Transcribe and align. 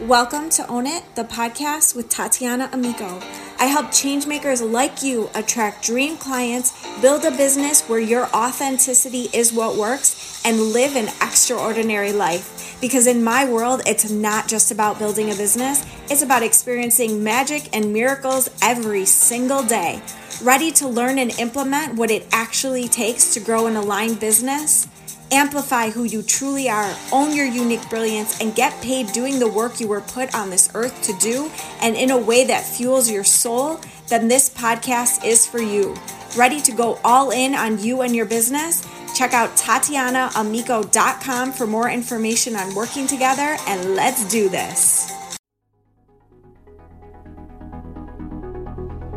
Welcome 0.00 0.50
to 0.50 0.66
Own 0.66 0.88
It, 0.88 1.04
the 1.14 1.22
podcast 1.22 1.94
with 1.94 2.08
Tatiana 2.08 2.68
Amico. 2.72 3.20
I 3.60 3.66
help 3.66 3.86
changemakers 3.86 4.68
like 4.68 5.04
you 5.04 5.30
attract 5.36 5.84
dream 5.84 6.16
clients, 6.16 6.72
build 7.00 7.24
a 7.24 7.30
business 7.30 7.82
where 7.82 8.00
your 8.00 8.26
authenticity 8.34 9.28
is 9.32 9.52
what 9.52 9.76
works, 9.76 10.42
and 10.44 10.60
live 10.72 10.96
an 10.96 11.06
extraordinary 11.22 12.12
life. 12.12 12.76
Because 12.80 13.06
in 13.06 13.22
my 13.22 13.48
world, 13.48 13.82
it's 13.86 14.10
not 14.10 14.48
just 14.48 14.72
about 14.72 14.98
building 14.98 15.30
a 15.30 15.36
business, 15.36 15.86
it's 16.10 16.22
about 16.22 16.42
experiencing 16.42 17.22
magic 17.22 17.68
and 17.72 17.92
miracles 17.92 18.50
every 18.62 19.04
single 19.04 19.62
day. 19.62 20.02
Ready 20.42 20.72
to 20.72 20.88
learn 20.88 21.20
and 21.20 21.30
implement 21.38 21.94
what 21.94 22.10
it 22.10 22.26
actually 22.32 22.88
takes 22.88 23.32
to 23.34 23.40
grow 23.40 23.68
an 23.68 23.76
aligned 23.76 24.18
business? 24.18 24.88
Amplify 25.34 25.90
who 25.90 26.04
you 26.04 26.22
truly 26.22 26.68
are, 26.68 26.96
own 27.10 27.34
your 27.34 27.44
unique 27.44 27.90
brilliance, 27.90 28.40
and 28.40 28.54
get 28.54 28.80
paid 28.80 29.08
doing 29.08 29.40
the 29.40 29.48
work 29.48 29.80
you 29.80 29.88
were 29.88 30.00
put 30.00 30.32
on 30.32 30.48
this 30.48 30.70
earth 30.74 31.02
to 31.02 31.12
do 31.14 31.50
and 31.80 31.96
in 31.96 32.12
a 32.12 32.16
way 32.16 32.44
that 32.44 32.64
fuels 32.64 33.10
your 33.10 33.24
soul, 33.24 33.80
then 34.06 34.28
this 34.28 34.48
podcast 34.48 35.24
is 35.24 35.44
for 35.44 35.60
you. 35.60 35.96
Ready 36.36 36.60
to 36.60 36.70
go 36.70 37.00
all 37.02 37.32
in 37.32 37.56
on 37.56 37.82
you 37.82 38.02
and 38.02 38.14
your 38.14 38.26
business? 38.26 38.86
Check 39.16 39.34
out 39.34 39.50
TatianaAmico.com 39.56 41.52
for 41.52 41.66
more 41.66 41.90
information 41.90 42.54
on 42.54 42.72
working 42.76 43.08
together, 43.08 43.56
and 43.66 43.96
let's 43.96 44.24
do 44.28 44.48
this. 44.48 45.13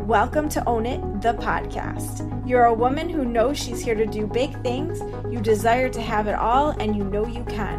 Welcome 0.08 0.48
to 0.48 0.66
Own 0.66 0.86
It, 0.86 1.20
the 1.20 1.34
podcast. 1.34 2.48
You're 2.48 2.64
a 2.64 2.72
woman 2.72 3.10
who 3.10 3.26
knows 3.26 3.58
she's 3.58 3.82
here 3.82 3.94
to 3.94 4.06
do 4.06 4.26
big 4.26 4.58
things, 4.62 5.00
you 5.30 5.38
desire 5.38 5.90
to 5.90 6.00
have 6.00 6.28
it 6.28 6.34
all, 6.34 6.70
and 6.80 6.96
you 6.96 7.04
know 7.04 7.26
you 7.26 7.44
can. 7.44 7.78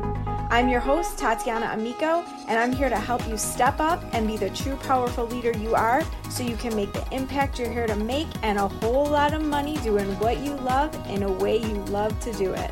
I'm 0.51 0.69
your 0.69 0.79
host, 0.79 1.17
Tatiana 1.17 1.71
Amico, 1.73 2.23
and 2.47 2.59
I'm 2.59 2.71
here 2.71 2.87
to 2.87 2.99
help 2.99 3.27
you 3.27 3.35
step 3.35 3.79
up 3.79 4.03
and 4.13 4.27
be 4.27 4.37
the 4.37 4.51
true 4.51 4.75
powerful 4.75 5.25
leader 5.25 5.57
you 5.57 5.73
are 5.73 6.03
so 6.29 6.43
you 6.43 6.55
can 6.55 6.75
make 6.75 6.93
the 6.93 7.03
impact 7.11 7.57
you're 7.57 7.71
here 7.71 7.87
to 7.87 7.95
make 7.95 8.27
and 8.43 8.59
a 8.59 8.67
whole 8.67 9.07
lot 9.07 9.33
of 9.33 9.41
money 9.41 9.77
doing 9.77 10.07
what 10.19 10.37
you 10.41 10.53
love 10.57 10.93
in 11.09 11.23
a 11.23 11.31
way 11.31 11.57
you 11.57 11.83
love 11.85 12.19
to 12.19 12.31
do 12.33 12.53
it. 12.53 12.69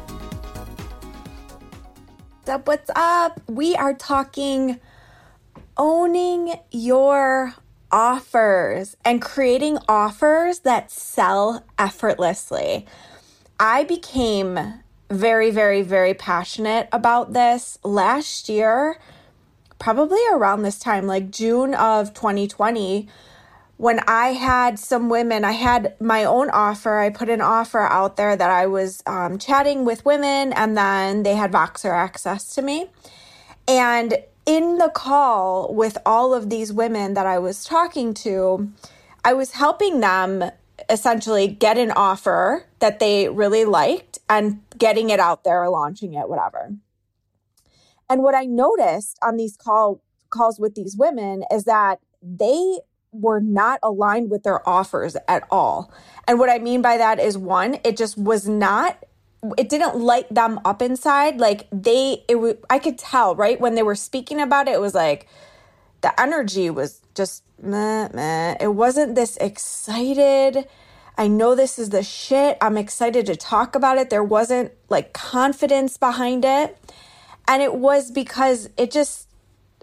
What's 2.46 2.50
up? 2.50 2.68
What's 2.68 2.92
up? 2.96 3.42
We 3.48 3.76
are 3.76 3.96
talking 3.96 4.80
owning 5.78 6.54
your 6.70 7.56
offers 7.92 8.98
and 9.06 9.22
creating 9.22 9.78
offers 9.88 10.60
that 10.60 10.92
sell 10.92 11.64
effortlessly. 11.78 12.86
I 13.60 13.84
became 13.84 14.82
very, 15.10 15.52
very, 15.52 15.82
very 15.82 16.14
passionate 16.14 16.90
about 16.92 17.34
this 17.34 17.80
last 17.84 18.50
year, 18.50 19.00
probably 19.80 20.20
around 20.32 20.64
this 20.64 20.80
time, 20.80 21.08
like 21.08 21.32
June 21.32 21.74
of 21.74 22.14
2020. 22.14 23.08
When 23.78 24.00
I 24.08 24.30
had 24.34 24.80
some 24.80 25.08
women, 25.08 25.46
I 25.46 25.52
had 25.52 25.96
my 26.02 26.24
own 26.24 26.50
offer. 26.50 26.98
I 26.98 27.10
put 27.10 27.30
an 27.30 27.42
offer 27.42 27.82
out 27.82 28.18
there 28.18 28.36
that 28.36 28.50
I 28.50 28.66
was 28.66 29.04
um, 29.06 29.38
chatting 29.38 29.86
with 29.86 30.04
women, 30.04 30.52
and 30.54 30.76
then 30.76 31.24
they 31.24 31.36
had 31.36 31.52
Voxer 31.52 31.92
access 31.92 32.56
to 32.56 32.62
me. 32.62 32.88
And 33.68 34.18
in 34.48 34.78
the 34.78 34.90
call 34.90 35.74
with 35.74 35.98
all 36.06 36.34
of 36.34 36.50
these 36.50 36.74
women 36.74 37.14
that 37.14 37.28
I 37.28 37.38
was 37.38 37.64
talking 37.66 38.14
to, 38.16 38.72
I 39.24 39.34
was 39.34 39.52
helping 39.52 40.00
them 40.00 40.52
essentially 40.90 41.48
get 41.48 41.78
an 41.78 41.92
offer 41.92 42.66
that 42.80 43.00
they 43.00 43.28
really 43.28 43.66
liked 43.66 44.20
and 44.30 44.62
getting 44.78 45.10
it 45.10 45.20
out 45.20 45.44
there, 45.44 45.70
launching 45.70 46.14
it, 46.14 46.30
whatever. 46.30 46.74
And 48.10 48.24
what 48.24 48.36
I 48.36 48.46
noticed 48.46 49.20
on 49.22 49.36
these 49.36 49.58
call 49.58 50.02
calls 50.30 50.60
with 50.60 50.76
these 50.76 50.96
women 50.98 51.44
is 51.52 51.66
that 51.66 52.00
they 52.22 52.80
were 53.12 53.40
not 53.40 53.80
aligned 53.84 54.30
with 54.30 54.44
their 54.44 54.68
offers 54.68 55.18
at 55.28 55.44
all. 55.52 55.92
And 56.28 56.40
what 56.40 56.50
I 56.50 56.60
mean 56.60 56.82
by 56.82 56.98
that 56.98 57.20
is 57.20 57.38
one, 57.38 57.80
it 57.84 57.98
just 57.98 58.18
was 58.18 58.48
not 58.48 59.04
it 59.58 59.70
didn't 59.70 59.96
light 59.98 60.34
them 60.34 60.60
up 60.66 60.82
inside. 60.82 61.40
Like 61.40 61.68
they 61.72 62.24
it 62.28 62.34
w- 62.36 62.58
i 62.70 62.80
could 62.80 62.98
tell 62.98 63.36
right? 63.36 63.60
When 63.60 63.76
they 63.76 63.84
were 63.84 63.96
speaking 63.96 64.42
about 64.42 64.68
it 64.68 64.74
it 64.74 64.82
was 64.82 64.96
like 64.96 65.28
the 66.02 66.20
energy 66.20 66.70
was 66.70 67.02
just 67.16 67.44
meh, 67.62 68.10
meh. 68.14 68.56
it 68.60 68.68
wasn't 68.68 69.16
this 69.16 69.36
excited 69.38 70.68
i 71.18 71.28
know 71.28 71.56
this 71.56 71.80
is 71.80 71.90
the 71.90 72.04
shit 72.04 72.56
i'm 72.62 72.78
excited 72.78 73.26
to 73.26 73.36
talk 73.36 73.76
about 73.76 73.98
it. 73.98 74.10
There 74.10 74.24
wasn't 74.24 74.72
like 74.90 75.14
confidence 75.14 75.98
behind 75.98 76.46
it. 76.46 76.78
And 77.48 77.62
it 77.64 77.76
was 77.76 78.12
because 78.12 78.70
it 78.78 78.92
just 78.92 79.28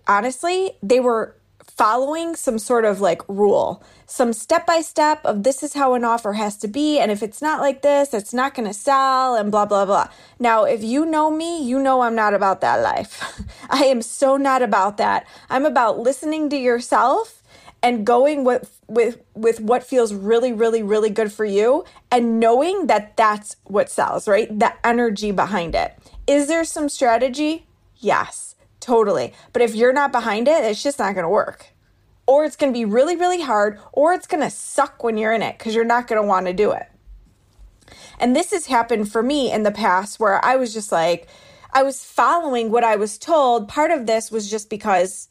honestly 0.07 0.73
they 0.83 1.01
were 1.01 1.37
following 1.77 2.37
some 2.37 2.59
sort 2.59 2.85
of 2.85 3.01
like 3.01 3.29
rule, 3.29 3.83
some 4.07 4.33
step 4.33 4.67
by 4.67 4.81
step 4.81 5.25
of 5.25 5.43
this 5.43 5.63
is 5.63 5.75
how 5.75 5.95
an 5.95 6.05
offer 6.05 6.35
has 6.35 6.57
to 6.59 6.69
be. 6.69 6.99
And 6.99 7.11
if 7.11 7.23
it's 7.23 7.43
not 7.43 7.61
like 7.61 7.83
this, 7.83 8.15
it's 8.15 8.33
not 8.33 8.55
going 8.55 8.69
to 8.69 8.75
sell 8.75 9.35
and 9.35 9.51
blah, 9.51 9.67
blah, 9.67 9.85
blah. 9.85 10.09
Now, 10.39 10.65
if 10.65 10.85
you 10.85 11.05
know 11.05 11.31
me, 11.31 11.65
you 11.65 11.81
know 11.81 12.03
I'm 12.03 12.15
not 12.15 12.35
about 12.35 12.61
that 12.61 12.77
life. 12.77 13.43
I 13.71 13.85
am 13.87 14.03
so 14.03 14.37
not 14.37 14.63
about 14.63 14.99
that. 14.99 15.27
I'm 15.51 15.67
about 15.67 15.99
listening 15.99 16.49
to 16.51 16.57
yourself 16.57 17.43
and 17.83 18.07
going 18.07 18.45
with 18.45 18.81
with 18.89 19.21
with 19.35 19.61
what 19.61 19.85
feels 19.85 20.15
really 20.15 20.53
really 20.53 20.83
really 20.83 21.11
good 21.11 21.31
for 21.31 21.45
you 21.45 21.85
and 22.11 22.41
knowing 22.41 22.87
that 22.87 23.17
that's 23.17 23.57
what 23.65 23.91
sells 23.91 24.27
right 24.27 24.59
the 24.59 24.73
energy 24.87 25.31
behind 25.31 25.75
it 25.75 25.95
is 26.27 26.49
there 26.49 26.65
some 26.65 26.89
strategy 26.89 27.67
yes 27.99 28.54
Totally. 28.85 29.33
But 29.55 29.63
if 29.63 29.75
you're 29.75 29.95
not 29.95 30.13
behind 30.13 30.47
it, 30.47 30.63
it's 30.63 30.83
just 30.83 30.99
not 30.99 31.15
going 31.15 31.25
to 31.25 31.29
work. 31.31 31.69
Or 32.27 32.45
it's 32.45 32.55
going 32.55 32.71
to 32.71 32.79
be 32.79 32.85
really, 32.85 33.17
really 33.17 33.41
hard, 33.41 33.81
or 33.95 34.13
it's 34.13 34.27
going 34.27 34.43
to 34.43 34.51
suck 34.51 35.03
when 35.03 35.17
you're 35.17 35.33
in 35.33 35.41
it 35.41 35.57
because 35.57 35.75
you're 35.75 35.87
not 35.87 36.07
going 36.07 36.21
to 36.21 36.29
want 36.29 36.45
to 36.49 36.53
do 36.53 36.71
it. 36.73 36.87
And 38.19 38.37
this 38.37 38.51
has 38.51 38.67
happened 38.67 39.11
for 39.11 39.23
me 39.23 39.51
in 39.51 39.63
the 39.63 39.71
past 39.71 40.21
where 40.21 40.45
I 40.45 40.57
was 40.57 40.75
just 40.75 40.93
like, 40.93 41.29
I 41.73 41.83
was 41.83 42.05
following 42.05 42.71
what 42.71 42.85
I 42.85 42.97
was 42.97 43.17
told. 43.17 43.69
Part 43.69 43.91
of 43.91 44.05
this 44.05 44.31
was 44.31 44.51
just 44.51 44.69
because 44.69 45.31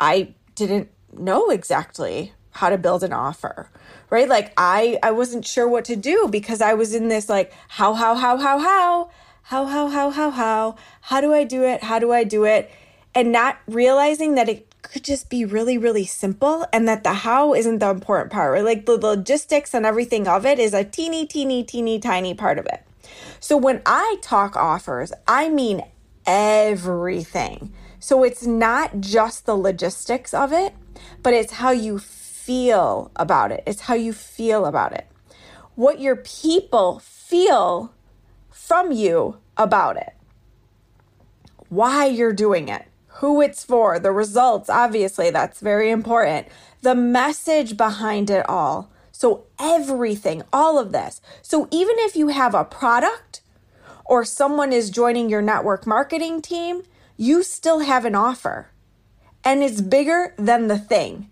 I 0.00 0.32
didn't 0.54 0.88
know 1.12 1.50
exactly 1.50 2.32
how 2.52 2.70
to 2.70 2.78
build 2.78 3.04
an 3.04 3.12
offer 3.12 3.68
right 4.10 4.28
like 4.28 4.52
i 4.56 4.96
i 5.02 5.10
wasn't 5.10 5.44
sure 5.44 5.66
what 5.68 5.84
to 5.84 5.96
do 5.96 6.28
because 6.30 6.60
i 6.60 6.72
was 6.72 6.94
in 6.94 7.08
this 7.08 7.28
like 7.28 7.52
how 7.68 7.94
how 7.94 8.14
how 8.14 8.36
how 8.36 8.58
how 8.58 9.10
how 9.42 9.66
how 9.66 9.88
how 9.88 10.10
how 10.10 10.30
how 10.30 10.76
how 11.00 11.20
do 11.20 11.34
i 11.34 11.44
do 11.44 11.64
it 11.64 11.82
how 11.82 11.98
do 11.98 12.12
i 12.12 12.24
do 12.24 12.44
it 12.44 12.70
and 13.14 13.32
not 13.32 13.58
realizing 13.66 14.34
that 14.34 14.48
it 14.48 14.74
could 14.82 15.04
just 15.04 15.30
be 15.30 15.44
really, 15.44 15.78
really 15.78 16.04
simple 16.04 16.66
and 16.72 16.86
that 16.88 17.04
the 17.04 17.12
how 17.12 17.54
isn't 17.54 17.78
the 17.78 17.90
important 17.90 18.30
part? 18.30 18.62
Like 18.64 18.86
the 18.86 18.96
logistics 18.98 19.74
and 19.74 19.86
everything 19.86 20.28
of 20.28 20.44
it 20.44 20.58
is 20.58 20.74
a 20.74 20.84
teeny, 20.84 21.26
teeny, 21.26 21.64
teeny, 21.64 21.98
tiny 21.98 22.34
part 22.34 22.58
of 22.58 22.66
it. 22.66 22.84
So 23.40 23.56
when 23.56 23.82
I 23.86 24.16
talk 24.22 24.56
offers, 24.56 25.12
I 25.26 25.48
mean 25.48 25.82
everything. 26.26 27.72
So 27.98 28.22
it's 28.22 28.46
not 28.46 29.00
just 29.00 29.46
the 29.46 29.56
logistics 29.56 30.34
of 30.34 30.52
it, 30.52 30.74
but 31.22 31.34
it's 31.34 31.54
how 31.54 31.70
you 31.70 31.98
feel 31.98 33.10
about 33.16 33.52
it. 33.52 33.62
It's 33.66 33.82
how 33.82 33.94
you 33.94 34.12
feel 34.12 34.66
about 34.66 34.92
it. 34.92 35.06
What 35.74 36.00
your 36.00 36.16
people 36.16 36.98
feel 37.00 37.92
from 38.50 38.92
you 38.92 39.38
about 39.56 39.96
it. 39.96 40.14
Why 41.68 42.06
you're 42.06 42.32
doing 42.32 42.68
it 42.68 42.86
who 43.16 43.40
it's 43.40 43.64
for, 43.64 43.98
the 43.98 44.12
results, 44.12 44.70
obviously, 44.70 45.30
that's 45.30 45.60
very 45.60 45.90
important. 45.90 46.48
The 46.82 46.94
message 46.94 47.76
behind 47.76 48.30
it 48.30 48.48
all. 48.48 48.90
So, 49.12 49.44
everything, 49.58 50.42
all 50.52 50.78
of 50.78 50.92
this. 50.92 51.20
So, 51.42 51.68
even 51.70 51.96
if 52.00 52.16
you 52.16 52.28
have 52.28 52.54
a 52.54 52.64
product 52.64 53.42
or 54.04 54.24
someone 54.24 54.72
is 54.72 54.90
joining 54.90 55.30
your 55.30 55.42
network 55.42 55.86
marketing 55.86 56.42
team, 56.42 56.82
you 57.16 57.42
still 57.42 57.80
have 57.80 58.04
an 58.04 58.14
offer 58.14 58.68
and 59.44 59.62
it's 59.62 59.80
bigger 59.80 60.34
than 60.38 60.68
the 60.68 60.78
thing. 60.78 61.30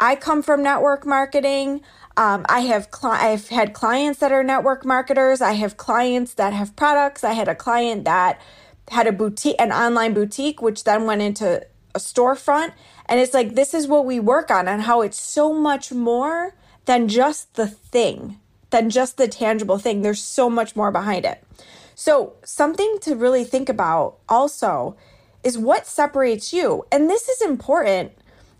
I 0.00 0.16
come 0.16 0.42
from 0.42 0.62
network 0.62 1.06
marketing. 1.06 1.82
Um, 2.16 2.46
I 2.48 2.60
have 2.60 2.90
cli- 2.90 3.10
I've 3.10 3.48
had 3.48 3.74
clients 3.74 4.20
that 4.20 4.32
are 4.32 4.42
network 4.42 4.84
marketers. 4.84 5.42
I 5.42 5.52
have 5.52 5.76
clients 5.76 6.34
that 6.34 6.54
have 6.54 6.74
products. 6.74 7.22
I 7.22 7.34
had 7.34 7.48
a 7.48 7.54
client 7.54 8.04
that 8.04 8.40
had 8.90 9.06
a 9.06 9.12
boutique, 9.12 9.56
an 9.58 9.72
online 9.72 10.14
boutique, 10.14 10.60
which 10.60 10.84
then 10.84 11.06
went 11.06 11.22
into 11.22 11.64
a 11.94 11.98
storefront. 11.98 12.72
And 13.06 13.20
it's 13.20 13.34
like, 13.34 13.54
this 13.54 13.72
is 13.74 13.86
what 13.86 14.04
we 14.04 14.20
work 14.20 14.50
on, 14.50 14.68
and 14.68 14.82
how 14.82 15.02
it's 15.02 15.20
so 15.20 15.52
much 15.52 15.92
more 15.92 16.54
than 16.86 17.08
just 17.08 17.54
the 17.54 17.66
thing, 17.66 18.38
than 18.70 18.90
just 18.90 19.16
the 19.16 19.28
tangible 19.28 19.78
thing. 19.78 20.02
There's 20.02 20.22
so 20.22 20.50
much 20.50 20.74
more 20.74 20.90
behind 20.90 21.24
it. 21.24 21.42
So, 21.94 22.34
something 22.44 22.98
to 23.02 23.14
really 23.14 23.44
think 23.44 23.68
about 23.68 24.18
also 24.28 24.96
is 25.44 25.58
what 25.58 25.86
separates 25.86 26.52
you. 26.52 26.84
And 26.90 27.08
this 27.08 27.28
is 27.28 27.42
important 27.42 28.12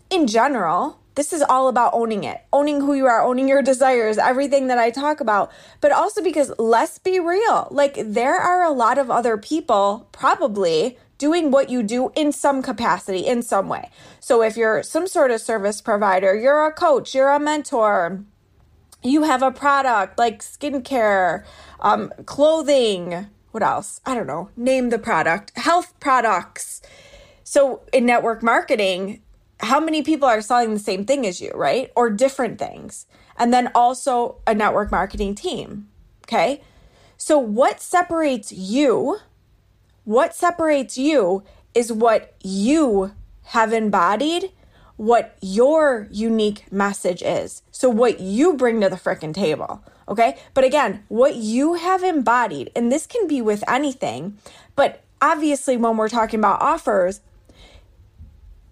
in 0.09 0.27
general 0.27 1.00
this 1.15 1.33
is 1.33 1.41
all 1.41 1.67
about 1.67 1.93
owning 1.93 2.23
it, 2.23 2.41
owning 2.53 2.81
who 2.81 2.93
you 2.93 3.05
are, 3.05 3.21
owning 3.21 3.47
your 3.47 3.61
desires, 3.61 4.17
everything 4.17 4.67
that 4.67 4.77
I 4.77 4.89
talk 4.91 5.19
about. 5.19 5.51
But 5.81 5.91
also 5.91 6.23
because 6.23 6.51
let's 6.57 6.99
be 6.99 7.19
real, 7.19 7.67
like 7.71 7.97
there 8.03 8.37
are 8.37 8.63
a 8.63 8.71
lot 8.71 8.97
of 8.97 9.11
other 9.11 9.37
people 9.37 10.07
probably 10.11 10.97
doing 11.17 11.51
what 11.51 11.69
you 11.69 11.83
do 11.83 12.11
in 12.15 12.31
some 12.31 12.63
capacity, 12.63 13.19
in 13.19 13.43
some 13.43 13.69
way. 13.69 13.89
So 14.19 14.41
if 14.41 14.57
you're 14.57 14.83
some 14.83 15.05
sort 15.05 15.31
of 15.31 15.41
service 15.41 15.81
provider, 15.81 16.35
you're 16.35 16.65
a 16.65 16.71
coach, 16.71 17.13
you're 17.13 17.29
a 17.29 17.39
mentor, 17.39 18.23
you 19.03 19.23
have 19.23 19.43
a 19.43 19.51
product 19.51 20.17
like 20.17 20.41
skincare, 20.41 21.43
um, 21.79 22.11
clothing, 22.25 23.27
what 23.51 23.63
else? 23.63 23.99
I 24.05 24.15
don't 24.15 24.27
know. 24.27 24.49
Name 24.55 24.89
the 24.89 24.99
product. 24.99 25.51
Health 25.57 25.93
products. 25.99 26.81
So 27.43 27.81
in 27.91 28.05
network 28.05 28.41
marketing, 28.41 29.21
how 29.61 29.79
many 29.79 30.01
people 30.01 30.27
are 30.27 30.41
selling 30.41 30.73
the 30.73 30.79
same 30.79 31.05
thing 31.05 31.25
as 31.25 31.39
you, 31.39 31.51
right? 31.55 31.91
Or 31.95 32.09
different 32.09 32.59
things. 32.59 33.05
And 33.37 33.53
then 33.53 33.71
also 33.73 34.37
a 34.45 34.53
network 34.53 34.91
marketing 34.91 35.35
team. 35.35 35.87
Okay. 36.25 36.61
So 37.17 37.37
what 37.37 37.81
separates 37.81 38.51
you? 38.51 39.17
What 40.03 40.35
separates 40.35 40.97
you 40.97 41.43
is 41.73 41.91
what 41.91 42.33
you 42.43 43.11
have 43.43 43.73
embodied, 43.73 44.51
what 44.97 45.37
your 45.41 46.07
unique 46.11 46.71
message 46.71 47.21
is. 47.21 47.61
So 47.71 47.89
what 47.89 48.19
you 48.19 48.55
bring 48.55 48.81
to 48.81 48.89
the 48.89 48.95
frickin' 48.95 49.33
table. 49.33 49.83
Okay. 50.07 50.37
But 50.53 50.63
again, 50.63 51.03
what 51.07 51.35
you 51.35 51.75
have 51.75 52.03
embodied, 52.03 52.71
and 52.75 52.91
this 52.91 53.05
can 53.05 53.27
be 53.27 53.41
with 53.41 53.63
anything, 53.69 54.37
but 54.75 55.03
obviously 55.21 55.77
when 55.77 55.97
we're 55.97 56.09
talking 56.09 56.39
about 56.39 56.61
offers, 56.61 57.21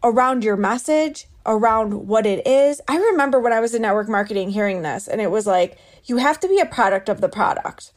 around 0.04 0.44
your 0.44 0.58
message, 0.58 1.28
around 1.46 2.08
what 2.08 2.26
it 2.26 2.46
is. 2.46 2.82
I 2.88 2.98
remember 2.98 3.40
when 3.40 3.54
I 3.54 3.60
was 3.60 3.74
in 3.74 3.82
network 3.82 4.10
marketing 4.10 4.52
hearing 4.52 4.82
this, 4.82 5.08
and 5.08 5.22
it 5.22 5.32
was 5.32 5.48
like, 5.48 5.78
you 6.06 6.18
have 6.18 6.40
to 6.42 6.48
be 6.48 6.60
a 6.60 6.66
product 6.66 7.10
of 7.10 7.22
the 7.22 7.30
product. 7.30 7.92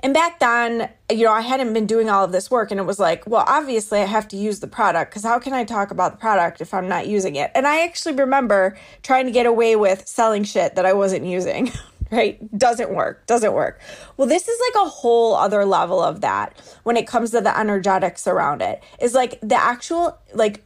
And 0.00 0.12
back 0.12 0.40
then, 0.40 0.90
you 1.10 1.24
know, 1.24 1.32
I 1.32 1.40
hadn't 1.40 1.72
been 1.72 1.86
doing 1.86 2.10
all 2.10 2.24
of 2.24 2.32
this 2.32 2.50
work, 2.50 2.70
and 2.70 2.78
it 2.78 2.84
was 2.84 2.98
like, 2.98 3.26
well, 3.26 3.44
obviously, 3.46 4.00
I 4.00 4.04
have 4.04 4.28
to 4.28 4.36
use 4.36 4.60
the 4.60 4.66
product 4.66 5.10
because 5.10 5.24
how 5.24 5.38
can 5.38 5.52
I 5.52 5.64
talk 5.64 5.90
about 5.90 6.12
the 6.12 6.18
product 6.18 6.60
if 6.60 6.74
I'm 6.74 6.88
not 6.88 7.06
using 7.06 7.36
it? 7.36 7.50
And 7.54 7.66
I 7.66 7.82
actually 7.82 8.14
remember 8.14 8.76
trying 9.02 9.26
to 9.26 9.32
get 9.32 9.46
away 9.46 9.74
with 9.76 10.06
selling 10.06 10.44
shit 10.44 10.74
that 10.74 10.86
I 10.86 10.92
wasn't 10.92 11.24
using. 11.24 11.72
right? 12.10 12.58
Doesn't 12.58 12.94
work, 12.94 13.26
doesn't 13.26 13.52
work. 13.52 13.80
Well, 14.16 14.28
this 14.28 14.48
is 14.48 14.60
like 14.68 14.86
a 14.86 14.88
whole 14.88 15.34
other 15.34 15.64
level 15.64 16.00
of 16.00 16.20
that 16.20 16.58
when 16.82 16.96
it 16.96 17.06
comes 17.06 17.30
to 17.32 17.40
the 17.40 17.58
energetics 17.58 18.26
around 18.26 18.62
it. 18.62 18.82
Is 19.00 19.14
like 19.14 19.40
the 19.40 19.56
actual 19.56 20.18
like 20.34 20.64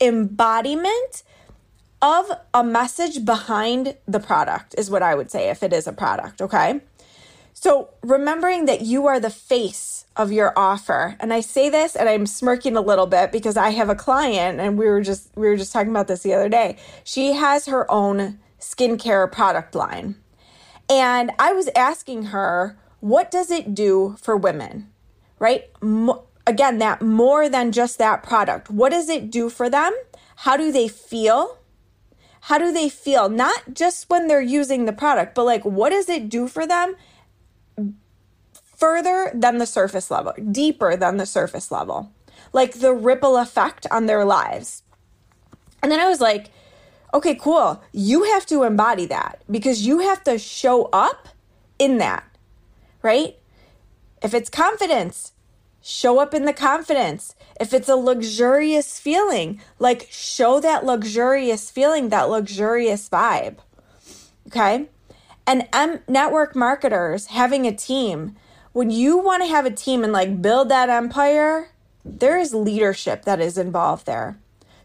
embodiment 0.00 1.22
of 2.00 2.30
a 2.54 2.62
message 2.62 3.24
behind 3.24 3.96
the 4.06 4.20
product 4.20 4.74
is 4.78 4.90
what 4.90 5.02
I 5.02 5.14
would 5.14 5.30
say 5.30 5.50
if 5.50 5.62
it 5.62 5.72
is 5.72 5.86
a 5.86 5.92
product, 5.92 6.40
okay? 6.40 6.80
So, 7.54 7.88
remembering 8.02 8.66
that 8.66 8.82
you 8.82 9.08
are 9.08 9.18
the 9.18 9.30
face 9.30 10.04
of 10.16 10.30
your 10.30 10.52
offer. 10.56 11.16
And 11.18 11.32
I 11.32 11.40
say 11.40 11.68
this 11.68 11.96
and 11.96 12.08
I'm 12.08 12.24
smirking 12.24 12.76
a 12.76 12.80
little 12.80 13.06
bit 13.06 13.32
because 13.32 13.56
I 13.56 13.70
have 13.70 13.88
a 13.88 13.96
client 13.96 14.60
and 14.60 14.78
we 14.78 14.86
were 14.86 15.00
just 15.00 15.30
we 15.34 15.48
were 15.48 15.56
just 15.56 15.72
talking 15.72 15.90
about 15.90 16.06
this 16.06 16.22
the 16.22 16.34
other 16.34 16.48
day. 16.48 16.76
She 17.02 17.32
has 17.32 17.66
her 17.66 17.90
own 17.90 18.38
skincare 18.60 19.30
product 19.30 19.74
line. 19.74 20.14
And 20.88 21.30
I 21.38 21.52
was 21.52 21.68
asking 21.76 22.24
her, 22.24 22.78
what 23.00 23.30
does 23.30 23.50
it 23.50 23.74
do 23.74 24.16
for 24.20 24.36
women? 24.36 24.90
Right? 25.38 25.70
Mo- 25.80 26.24
again, 26.46 26.78
that 26.78 27.02
more 27.02 27.48
than 27.48 27.72
just 27.72 27.98
that 27.98 28.22
product. 28.22 28.70
What 28.70 28.90
does 28.90 29.08
it 29.08 29.30
do 29.30 29.48
for 29.50 29.68
them? 29.68 29.94
How 30.36 30.56
do 30.56 30.72
they 30.72 30.88
feel? 30.88 31.58
How 32.42 32.58
do 32.58 32.72
they 32.72 32.88
feel? 32.88 33.28
Not 33.28 33.74
just 33.74 34.08
when 34.08 34.26
they're 34.28 34.40
using 34.40 34.84
the 34.84 34.92
product, 34.92 35.34
but 35.34 35.44
like 35.44 35.64
what 35.64 35.90
does 35.90 36.08
it 36.08 36.28
do 36.28 36.48
for 36.48 36.66
them 36.66 36.96
further 38.52 39.30
than 39.34 39.58
the 39.58 39.66
surface 39.66 40.10
level, 40.10 40.32
deeper 40.50 40.96
than 40.96 41.18
the 41.18 41.26
surface 41.26 41.70
level? 41.70 42.12
Like 42.52 42.74
the 42.74 42.94
ripple 42.94 43.36
effect 43.36 43.86
on 43.90 44.06
their 44.06 44.24
lives. 44.24 44.82
And 45.82 45.92
then 45.92 46.00
I 46.00 46.08
was 46.08 46.20
like, 46.20 46.50
okay, 47.14 47.34
cool. 47.34 47.82
You 47.92 48.24
have 48.24 48.46
to 48.46 48.64
embody 48.64 49.06
that 49.06 49.42
because 49.50 49.86
you 49.86 50.00
have 50.00 50.22
to 50.24 50.38
show 50.38 50.84
up 50.92 51.28
in 51.78 51.98
that, 51.98 52.24
right? 53.02 53.36
If 54.22 54.34
it's 54.34 54.50
confidence, 54.50 55.32
show 55.82 56.18
up 56.18 56.34
in 56.34 56.44
the 56.44 56.52
confidence. 56.52 57.34
If 57.60 57.72
it's 57.72 57.88
a 57.88 57.96
luxurious 57.96 58.98
feeling, 58.98 59.60
like 59.78 60.08
show 60.10 60.60
that 60.60 60.84
luxurious 60.84 61.70
feeling, 61.70 62.08
that 62.10 62.28
luxurious 62.28 63.08
vibe. 63.08 63.56
Okay. 64.48 64.86
And 65.46 65.66
M- 65.72 66.00
network 66.06 66.54
marketers 66.54 67.26
having 67.26 67.66
a 67.66 67.74
team, 67.74 68.36
when 68.72 68.90
you 68.90 69.16
want 69.18 69.42
to 69.42 69.48
have 69.48 69.64
a 69.64 69.70
team 69.70 70.04
and 70.04 70.12
like 70.12 70.42
build 70.42 70.68
that 70.68 70.90
empire, 70.90 71.70
there 72.04 72.38
is 72.38 72.54
leadership 72.54 73.24
that 73.24 73.40
is 73.40 73.56
involved 73.56 74.06
there. 74.06 74.38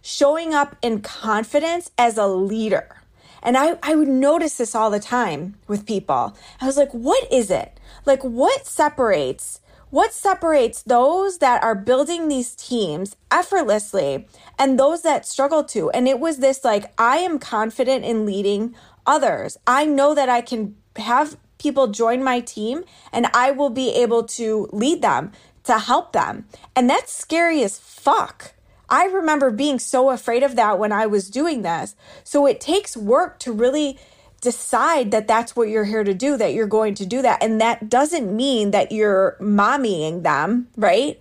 Showing 0.03 0.53
up 0.53 0.75
in 0.83 1.01
confidence 1.01 1.89
as 1.97 2.17
a 2.17 2.27
leader. 2.27 2.97
And 3.41 3.57
I, 3.57 3.79
I 3.81 3.95
would 3.95 4.07
notice 4.07 4.57
this 4.57 4.75
all 4.75 4.91
the 4.91 4.99
time 4.99 5.55
with 5.67 5.87
people. 5.87 6.37
I 6.61 6.67
was 6.67 6.77
like, 6.77 6.91
what 6.91 7.25
is 7.31 7.49
it? 7.49 7.79
Like, 8.05 8.23
what 8.23 8.67
separates 8.67 9.59
what 9.93 10.11
separates 10.11 10.81
those 10.81 11.37
that 11.37 11.63
are 11.63 11.75
building 11.75 12.27
these 12.27 12.55
teams 12.55 13.15
effortlessly 13.29 14.27
and 14.57 14.79
those 14.79 15.03
that 15.03 15.23
struggle 15.23 15.63
to? 15.65 15.91
And 15.91 16.07
it 16.07 16.19
was 16.19 16.37
this 16.37 16.63
like, 16.63 16.91
I 16.97 17.17
am 17.17 17.37
confident 17.37 18.03
in 18.03 18.25
leading 18.25 18.73
others. 19.05 19.55
I 19.67 19.85
know 19.85 20.15
that 20.15 20.29
I 20.29 20.41
can 20.41 20.75
have 20.95 21.37
people 21.59 21.89
join 21.89 22.23
my 22.23 22.39
team 22.39 22.85
and 23.11 23.27
I 23.35 23.51
will 23.51 23.69
be 23.69 23.91
able 23.91 24.23
to 24.39 24.67
lead 24.73 25.03
them, 25.03 25.31
to 25.65 25.77
help 25.77 26.11
them. 26.11 26.47
And 26.75 26.89
that's 26.89 27.13
scary 27.13 27.61
as 27.61 27.77
fuck. 27.77 28.55
I 28.93 29.05
remember 29.05 29.49
being 29.49 29.79
so 29.79 30.11
afraid 30.11 30.43
of 30.43 30.55
that 30.55 30.77
when 30.77 30.91
I 30.91 31.07
was 31.07 31.27
doing 31.27 31.63
this. 31.63 31.95
So 32.23 32.45
it 32.45 32.61
takes 32.61 32.95
work 32.95 33.39
to 33.39 33.51
really 33.51 33.97
decide 34.39 35.09
that 35.09 35.27
that's 35.27 35.55
what 35.55 35.67
you're 35.67 35.85
here 35.85 36.03
to 36.03 36.13
do, 36.13 36.37
that 36.37 36.53
you're 36.53 36.67
going 36.67 36.93
to 36.95 37.05
do 37.07 37.23
that. 37.23 37.41
And 37.41 37.59
that 37.59 37.89
doesn't 37.89 38.35
mean 38.35 38.69
that 38.69 38.91
you're 38.91 39.35
mommying 39.41 40.21
them, 40.21 40.67
right? 40.77 41.19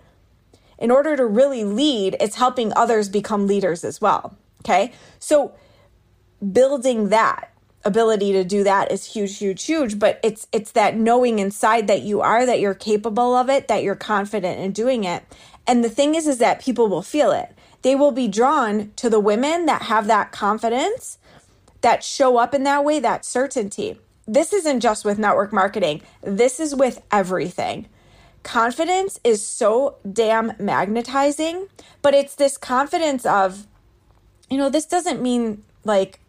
In 0.78 0.90
order 0.90 1.16
to 1.16 1.24
really 1.24 1.64
lead, 1.64 2.14
it's 2.20 2.36
helping 2.36 2.74
others 2.76 3.08
become 3.08 3.46
leaders 3.46 3.84
as 3.84 4.02
well. 4.02 4.36
Okay. 4.60 4.92
So 5.18 5.54
building 6.52 7.08
that 7.08 7.54
ability 7.86 8.32
to 8.32 8.44
do 8.44 8.64
that 8.64 8.92
is 8.92 9.04
huge 9.06 9.38
huge 9.38 9.64
huge 9.64 9.98
but 9.98 10.20
it's 10.22 10.46
it's 10.52 10.70
that 10.70 10.96
knowing 10.96 11.40
inside 11.40 11.88
that 11.88 12.02
you 12.02 12.20
are 12.20 12.46
that 12.46 12.60
you're 12.60 12.74
capable 12.74 13.34
of 13.34 13.50
it 13.50 13.66
that 13.66 13.82
you're 13.82 13.96
confident 13.96 14.60
in 14.60 14.70
doing 14.70 15.02
it 15.02 15.24
and 15.66 15.82
the 15.82 15.90
thing 15.90 16.14
is 16.14 16.28
is 16.28 16.38
that 16.38 16.60
people 16.60 16.86
will 16.86 17.02
feel 17.02 17.32
it 17.32 17.52
they 17.82 17.94
will 17.94 18.12
be 18.12 18.28
drawn 18.28 18.92
to 18.96 19.10
the 19.10 19.20
women 19.20 19.66
that 19.66 19.82
have 19.82 20.06
that 20.06 20.32
confidence 20.32 21.18
that 21.80 22.02
show 22.02 22.36
up 22.38 22.54
in 22.54 22.62
that 22.64 22.84
way, 22.84 23.00
that 23.00 23.24
certainty. 23.24 23.98
This 24.26 24.52
isn't 24.52 24.80
just 24.80 25.04
with 25.04 25.18
network 25.18 25.52
marketing, 25.52 26.02
this 26.22 26.60
is 26.60 26.74
with 26.74 27.02
everything. 27.10 27.86
Confidence 28.42 29.20
is 29.22 29.44
so 29.44 29.96
damn 30.10 30.52
magnetizing, 30.58 31.68
but 32.02 32.14
it's 32.14 32.34
this 32.34 32.56
confidence 32.56 33.24
of, 33.24 33.66
you 34.48 34.58
know, 34.58 34.68
this 34.68 34.86
doesn't 34.86 35.22
mean 35.22 35.62
like, 35.84 36.20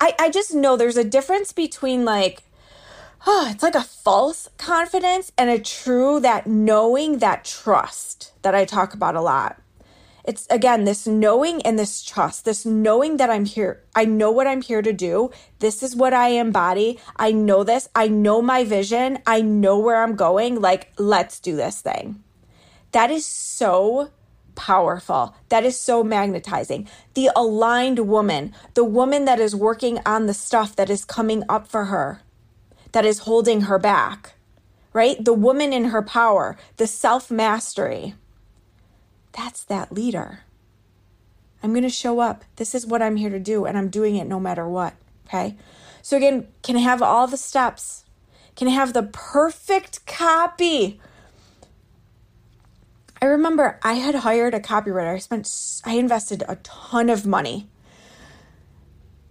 I, 0.00 0.14
I 0.18 0.30
just 0.30 0.54
know 0.54 0.76
there's 0.76 0.96
a 0.96 1.04
difference 1.04 1.52
between 1.52 2.04
like, 2.04 2.42
oh, 3.26 3.48
it's 3.50 3.62
like 3.62 3.74
a 3.74 3.82
false 3.82 4.48
confidence 4.58 5.32
and 5.36 5.50
a 5.50 5.58
true 5.58 6.20
that 6.20 6.46
knowing 6.46 7.18
that 7.18 7.44
trust 7.44 8.32
that 8.42 8.54
I 8.54 8.64
talk 8.64 8.94
about 8.94 9.16
a 9.16 9.20
lot. 9.20 9.60
It's 10.26 10.46
again 10.50 10.84
this 10.84 11.06
knowing 11.06 11.62
and 11.62 11.78
this 11.78 12.02
trust, 12.02 12.44
this 12.44 12.66
knowing 12.66 13.16
that 13.18 13.30
I'm 13.30 13.44
here. 13.44 13.84
I 13.94 14.04
know 14.04 14.32
what 14.32 14.48
I'm 14.48 14.60
here 14.60 14.82
to 14.82 14.92
do. 14.92 15.30
This 15.60 15.84
is 15.84 15.94
what 15.94 16.12
I 16.12 16.28
embody. 16.28 16.98
I 17.16 17.30
know 17.30 17.62
this. 17.62 17.88
I 17.94 18.08
know 18.08 18.42
my 18.42 18.64
vision. 18.64 19.20
I 19.24 19.40
know 19.40 19.78
where 19.78 20.02
I'm 20.02 20.16
going. 20.16 20.60
Like, 20.60 20.92
let's 20.98 21.38
do 21.38 21.54
this 21.54 21.80
thing. 21.80 22.24
That 22.90 23.10
is 23.10 23.24
so 23.24 24.10
powerful. 24.56 25.36
That 25.48 25.64
is 25.64 25.78
so 25.78 26.02
magnetizing. 26.02 26.88
The 27.14 27.30
aligned 27.36 28.08
woman, 28.08 28.52
the 28.74 28.84
woman 28.84 29.26
that 29.26 29.38
is 29.38 29.54
working 29.54 30.00
on 30.04 30.26
the 30.26 30.34
stuff 30.34 30.74
that 30.74 30.90
is 30.90 31.04
coming 31.04 31.44
up 31.48 31.68
for 31.68 31.84
her, 31.84 32.22
that 32.92 33.04
is 33.04 33.20
holding 33.20 33.62
her 33.62 33.78
back, 33.78 34.34
right? 34.92 35.22
The 35.24 35.34
woman 35.34 35.72
in 35.72 35.86
her 35.86 36.02
power, 36.02 36.56
the 36.78 36.86
self 36.86 37.30
mastery. 37.30 38.14
That's 39.36 39.64
that 39.64 39.92
leader. 39.92 40.40
I'm 41.62 41.72
going 41.72 41.82
to 41.82 41.88
show 41.90 42.20
up. 42.20 42.44
This 42.56 42.74
is 42.74 42.86
what 42.86 43.02
I'm 43.02 43.16
here 43.16 43.30
to 43.30 43.38
do, 43.38 43.66
and 43.66 43.76
I'm 43.76 43.88
doing 43.88 44.16
it 44.16 44.26
no 44.26 44.40
matter 44.40 44.66
what. 44.68 44.94
Okay. 45.26 45.56
So, 46.00 46.16
again, 46.16 46.48
can 46.62 46.76
I 46.76 46.80
have 46.80 47.02
all 47.02 47.26
the 47.26 47.36
steps? 47.36 48.04
Can 48.54 48.68
I 48.68 48.70
have 48.70 48.92
the 48.92 49.02
perfect 49.02 50.06
copy? 50.06 51.00
I 53.20 53.26
remember 53.26 53.78
I 53.82 53.94
had 53.94 54.14
hired 54.14 54.54
a 54.54 54.60
copywriter. 54.60 55.14
I 55.14 55.18
spent, 55.18 55.50
I 55.84 55.94
invested 55.94 56.42
a 56.48 56.56
ton 56.56 57.10
of 57.10 57.26
money. 57.26 57.68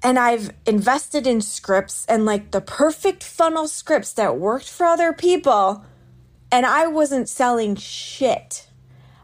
And 0.03 0.19
I've 0.19 0.51
invested 0.67 1.25
in 1.25 1.41
scripts 1.41 2.05
and 2.07 2.25
like 2.25 2.51
the 2.51 2.61
perfect 2.61 3.23
funnel 3.23 3.67
scripts 3.67 4.13
that 4.13 4.37
worked 4.37 4.69
for 4.69 4.85
other 4.85 5.13
people. 5.13 5.83
And 6.51 6.65
I 6.65 6.85
wasn't 6.87 7.29
selling 7.29 7.75
shit. 7.75 8.67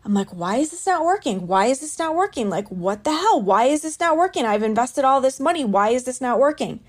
I'm 0.04 0.14
like, 0.14 0.30
why 0.32 0.58
is 0.58 0.72
this 0.72 0.88
not 0.88 1.06
working? 1.06 1.48
Why 1.48 1.68
is 1.68 1.80
this 1.80 2.00
not 2.00 2.16
working? 2.16 2.50
Like, 2.50 2.68
what 2.70 3.04
the 3.04 3.12
hell? 3.12 3.42
Why 3.42 3.66
is 3.66 3.84
this 3.84 4.00
not 4.00 4.18
working? 4.18 4.46
I've 4.46 4.64
invested 4.64 5.06
all 5.06 5.22
this 5.22 5.40
money. 5.40 5.64
Why 5.64 5.90
is 5.90 6.06
this 6.06 6.20
not 6.20 6.40
working? 6.40 6.80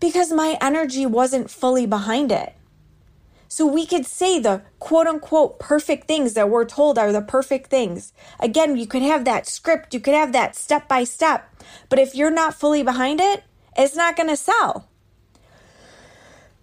Because 0.00 0.32
my 0.32 0.56
energy 0.60 1.04
wasn't 1.04 1.50
fully 1.50 1.86
behind 1.86 2.32
it. 2.32 2.54
So 3.48 3.66
we 3.66 3.86
could 3.86 4.06
say 4.06 4.38
the 4.38 4.62
quote 4.78 5.06
unquote 5.06 5.58
perfect 5.58 6.08
things 6.08 6.34
that 6.34 6.50
we're 6.50 6.64
told 6.64 6.98
are 6.98 7.12
the 7.12 7.22
perfect 7.22 7.70
things. 7.70 8.12
Again, 8.40 8.76
you 8.76 8.86
could 8.86 9.02
have 9.02 9.24
that 9.24 9.46
script, 9.46 9.94
you 9.94 10.00
could 10.00 10.14
have 10.14 10.32
that 10.32 10.56
step 10.56 10.88
by 10.88 11.04
step, 11.04 11.48
but 11.88 11.98
if 11.98 12.14
you're 12.14 12.30
not 12.30 12.54
fully 12.54 12.82
behind 12.82 13.20
it, 13.20 13.44
it's 13.76 13.94
not 13.94 14.16
going 14.16 14.28
to 14.28 14.36
sell. 14.36 14.88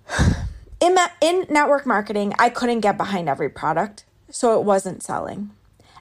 In, 0.80 0.98
in 1.22 1.46
network 1.50 1.86
marketing, 1.86 2.34
I 2.38 2.50
couldn't 2.50 2.82
get 2.82 2.98
behind 2.98 3.30
every 3.30 3.48
product, 3.48 4.04
so 4.34 4.60
it 4.60 4.66
wasn't 4.66 5.04
selling. 5.04 5.52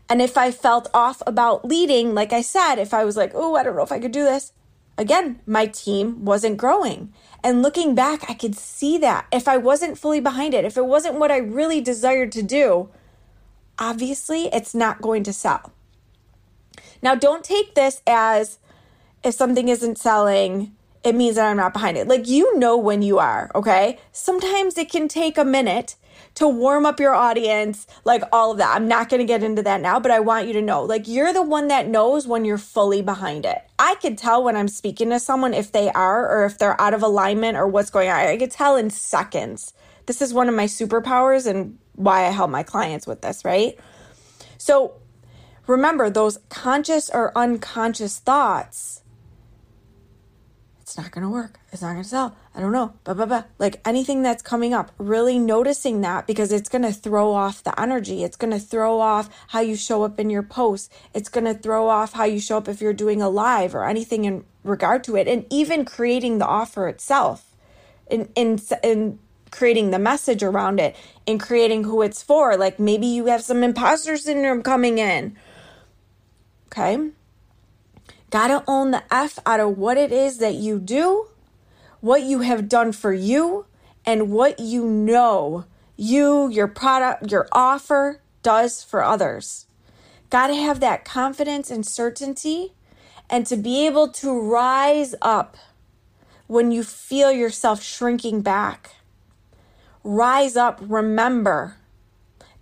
And 0.09 0.23
if 0.23 0.39
I 0.39 0.51
felt 0.51 0.89
off 0.95 1.23
about 1.27 1.67
leading, 1.67 2.15
like 2.15 2.33
I 2.33 2.41
said, 2.41 2.77
if 2.77 2.95
I 2.95 3.05
was 3.05 3.17
like, 3.17 3.33
oh, 3.35 3.57
I 3.57 3.63
don't 3.63 3.77
know 3.77 3.83
if 3.83 3.93
I 3.93 4.01
could 4.01 4.11
do 4.11 4.25
this, 4.25 4.53
again, 4.97 5.41
my 5.47 5.67
team 5.67 6.25
wasn't 6.25 6.57
growing. 6.57 7.13
And 7.45 7.61
looking 7.63 7.95
back, 7.95 8.29
I 8.31 8.35
could 8.35 8.57
see 8.57 8.97
that. 8.99 9.27
If 9.31 9.49
I 9.49 9.59
wasn't 9.59 9.99
fully 9.99 10.21
behind 10.21 10.55
it, 10.55 10.65
if 10.65 10.79
it 10.79 10.87
wasn't 10.87 11.19
what 11.19 11.31
I 11.31 11.37
really 11.37 11.83
desired 11.83 12.33
to 12.33 12.43
do, 12.43 12.89
obviously 13.79 14.47
it's 14.47 14.75
not 14.75 15.03
going 15.03 15.25
to 15.25 15.33
sell. 15.33 15.71
Now, 17.03 17.15
don't 17.15 17.45
take 17.45 17.75
this 17.75 18.01
as 18.07 18.59
if 19.23 19.35
something 19.35 19.69
isn't 19.69 19.99
selling, 19.99 20.75
it 21.05 21.15
means 21.15 21.37
that 21.37 21.47
I'm 21.47 21.59
not 21.59 21.75
behind 21.75 21.99
it. 21.99 22.09
Like, 22.09 22.29
you 22.29 22.59
know 22.59 22.79
when 22.79 23.03
you 23.03 23.19
are, 23.19 23.51
okay? 23.55 23.99
Sometimes 24.11 24.79
it 24.79 24.91
can 24.91 25.07
take 25.07 25.37
a 25.37 25.45
minute 25.45 25.97
to 26.35 26.49
warm 26.49 26.87
up 26.87 26.99
your 26.99 27.15
audience, 27.15 27.87
like 28.05 28.23
all 28.33 28.53
of 28.53 28.59
that. 28.59 28.75
I'm 28.75 28.89
not 28.89 29.09
going 29.09 29.21
to 29.21 29.27
get 29.27 29.43
into 29.43 29.63
that 29.63 29.81
now, 29.81 30.01
but 30.01 30.11
I 30.11 30.21
want 30.21 30.47
you 30.47 30.53
to 30.55 30.63
know 30.63 30.83
like 30.83 31.07
you're 31.07 31.33
the 31.33 31.43
one 31.43 31.69
that 31.69 31.89
knows 31.89 32.27
when 32.27 32.45
you're 32.45 32.59
fully 32.59 33.03
behind 33.03 33.45
it. 33.45 33.63
I 33.79 33.97
could 33.97 34.17
tell 34.17 34.43
when 34.43 34.57
I'm 34.57 34.69
speaking 34.69 35.11
to 35.11 35.21
someone 35.21 35.55
if 35.55 35.73
they 35.73 35.91
are 35.91 36.29
or 36.29 36.47
if 36.47 36.59
they're 36.59 36.81
out 36.81 36.95
of 36.95 37.03
alignment 37.03 37.57
or 37.57 37.67
what's 37.67 37.91
going 37.91 38.09
on. 38.09 38.17
I 38.17 38.37
could 38.37 38.51
tell 38.51 38.77
in 38.77 38.91
seconds. 38.91 39.75
This 40.07 40.23
is 40.23 40.35
one 40.35 40.49
of 40.49 40.55
my 40.55 40.65
superpowers 40.65 41.47
and 41.47 41.79
why 41.95 42.27
I 42.27 42.31
help 42.31 42.51
my 42.51 42.63
clients 42.63 43.07
with 43.07 43.21
this, 43.21 43.45
right? 43.45 43.79
So 44.59 44.95
remember 45.67 46.09
those 46.09 46.39
conscious 46.49 47.11
or 47.11 47.37
unconscious 47.37 48.19
thoughts 48.19 49.02
it's 50.83 50.99
not 50.99 51.13
going 51.13 51.23
to 51.23 51.31
work. 51.31 51.61
It's 51.73 51.81
not 51.81 51.93
going 51.93 52.03
to 52.03 52.09
sell. 52.09 52.37
I 52.57 52.61
don't 52.61 52.73
know. 52.73 52.93
Blah, 53.05 53.15
blah, 53.15 53.27
blah. 53.27 53.45
Like 53.61 53.81
anything 53.85 54.23
that's 54.23 54.43
coming 54.43 54.75
up, 54.75 54.91
really 54.99 55.39
noticing 55.39 56.01
that 56.01 56.27
because 56.27 56.51
it's 56.51 56.69
going 56.69 56.83
to 56.83 56.93
throw 56.93 57.33
off 57.33 57.63
the 57.63 57.81
energy. 57.81 58.25
It's 58.25 58.37
going 58.37 58.53
to 58.53 58.59
throw 58.59 58.99
off 58.99 59.31
how 59.49 59.61
you 59.61 59.77
show 59.77 60.03
up 60.03 60.19
in 60.19 60.29
your 60.29 60.43
posts. 60.43 60.91
It's 61.15 61.29
going 61.29 61.45
to 61.45 61.55
throw 61.55 61.89
off 61.89 62.15
how 62.15 62.25
you 62.25 62.41
show 62.41 62.59
up 62.59 62.69
if 62.69 62.81
you're 62.81 62.93
doing 62.93 63.23
a 63.23 63.29
live 63.29 63.77
or 63.77 63.85
anything 63.85 64.25
in 64.25 64.45
regard 64.65 65.05
to 65.05 65.15
it. 65.15 65.29
And 65.29 65.47
even 65.51 65.85
creating 65.85 66.39
the 66.39 66.47
offer 66.47 66.89
itself 66.89 67.55
in, 68.11 68.29
in, 68.35 68.59
in 68.83 69.21
creating 69.53 69.93
the 69.93 70.01
message 70.01 70.43
around 70.43 70.81
it 70.81 70.97
and 71.29 71.41
creating 71.41 71.85
who 71.85 72.03
it's 72.03 72.25
for. 72.25 72.57
Like 72.57 72.81
maybe 72.81 73.07
you 73.07 73.27
have 73.27 73.45
some 73.45 73.63
imposter 73.63 74.17
syndrome 74.17 74.65
coming 74.65 74.99
in. 74.99 75.37
Okay. 76.67 77.13
Gotta 78.33 78.65
own 78.67 78.93
the 78.93 79.03
F 79.13 79.39
out 79.45 79.61
of 79.61 79.77
what 79.77 79.99
it 79.99 80.11
is 80.11 80.39
that 80.39 80.55
you 80.55 80.79
do, 80.79 81.27
what 82.01 82.23
you 82.23 82.39
have 82.39 82.67
done 82.67 82.93
for 82.93 83.13
you, 83.13 83.67
and 84.07 84.31
what 84.31 84.59
you 84.59 84.87
know 84.87 85.67
you, 85.99 86.49
your 86.49 86.67
product, 86.67 87.31
your 87.31 87.47
offer 87.53 88.23
does 88.43 88.83
for 88.83 89.03
others. 89.03 89.67
Gotta 90.31 90.55
have 90.55 90.81
that 90.81 91.05
confidence 91.05 91.71
and 91.71 91.85
certainty, 91.85 92.73
and 93.29 93.45
to 93.49 93.57
be 93.59 93.85
able 93.87 94.09
to 94.09 94.41
rise 94.41 95.15
up 95.21 95.59
when 96.47 96.73
you 96.73 96.83
feel 96.83 97.31
yourself 97.31 97.83
shrinking 97.83 98.41
back. 98.41 98.93
Rise 100.03 100.57
up, 100.57 100.81
remember 100.81 101.77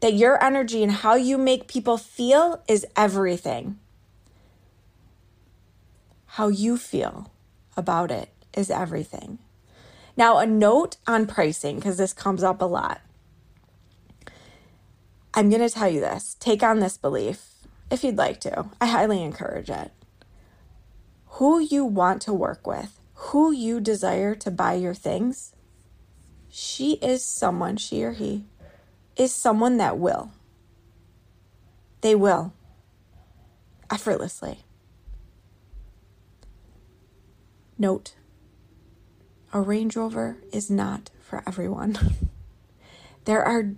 that 0.01 0.15
your 0.15 0.43
energy 0.43 0.83
and 0.83 0.91
how 0.91 1.15
you 1.15 1.39
make 1.39 1.69
people 1.69 1.97
feel 1.97 2.61
is 2.67 2.85
everything 2.97 3.79
how 6.35 6.47
you 6.47 6.77
feel 6.77 7.33
about 7.77 8.13
it 8.13 8.29
is 8.57 8.71
everything. 8.71 9.39
Now, 10.17 10.39
a 10.39 10.47
note 10.47 10.97
on 11.05 11.27
pricing, 11.27 11.77
because 11.77 11.97
this 11.97 12.13
comes 12.13 12.45
up 12.45 12.63
a 12.63 12.67
lot. 12.67 13.01
I'm 15.35 15.51
going 15.51 15.63
to 15.63 15.71
tell 15.71 15.89
you 15.89 16.01
this 16.01 16.37
take 16.39 16.63
on 16.63 16.79
this 16.79 16.97
belief 16.97 17.55
if 17.91 18.05
you'd 18.05 18.17
like 18.17 18.39
to. 18.41 18.67
I 18.81 18.87
highly 18.87 19.25
encourage 19.25 19.71
it. 19.71 19.91
Who 21.35 21.59
you 21.59 21.85
want 21.85 22.23
to 22.23 22.33
work 22.33 22.65
with, 22.65 23.01
who 23.15 23.51
you 23.51 23.81
desire 23.81 24.37
to 24.37 24.53
buy 24.53 24.75
your 24.75 24.95
things, 24.95 25.53
she 26.49 26.93
is 26.95 27.25
someone, 27.25 27.77
she 27.77 28.05
or 28.05 28.13
he, 28.13 28.45
is 29.17 29.35
someone 29.35 29.79
that 29.79 29.99
will. 29.99 30.31
They 32.03 32.15
will 32.15 32.53
effortlessly. 33.91 34.61
Note 37.81 38.13
a 39.55 39.61
Range 39.63 39.97
Rover 39.97 40.37
is 40.53 40.71
not 40.71 41.09
for 41.23 41.43
everyone. 41.47 41.99
there 43.25 43.43
are 43.43 43.73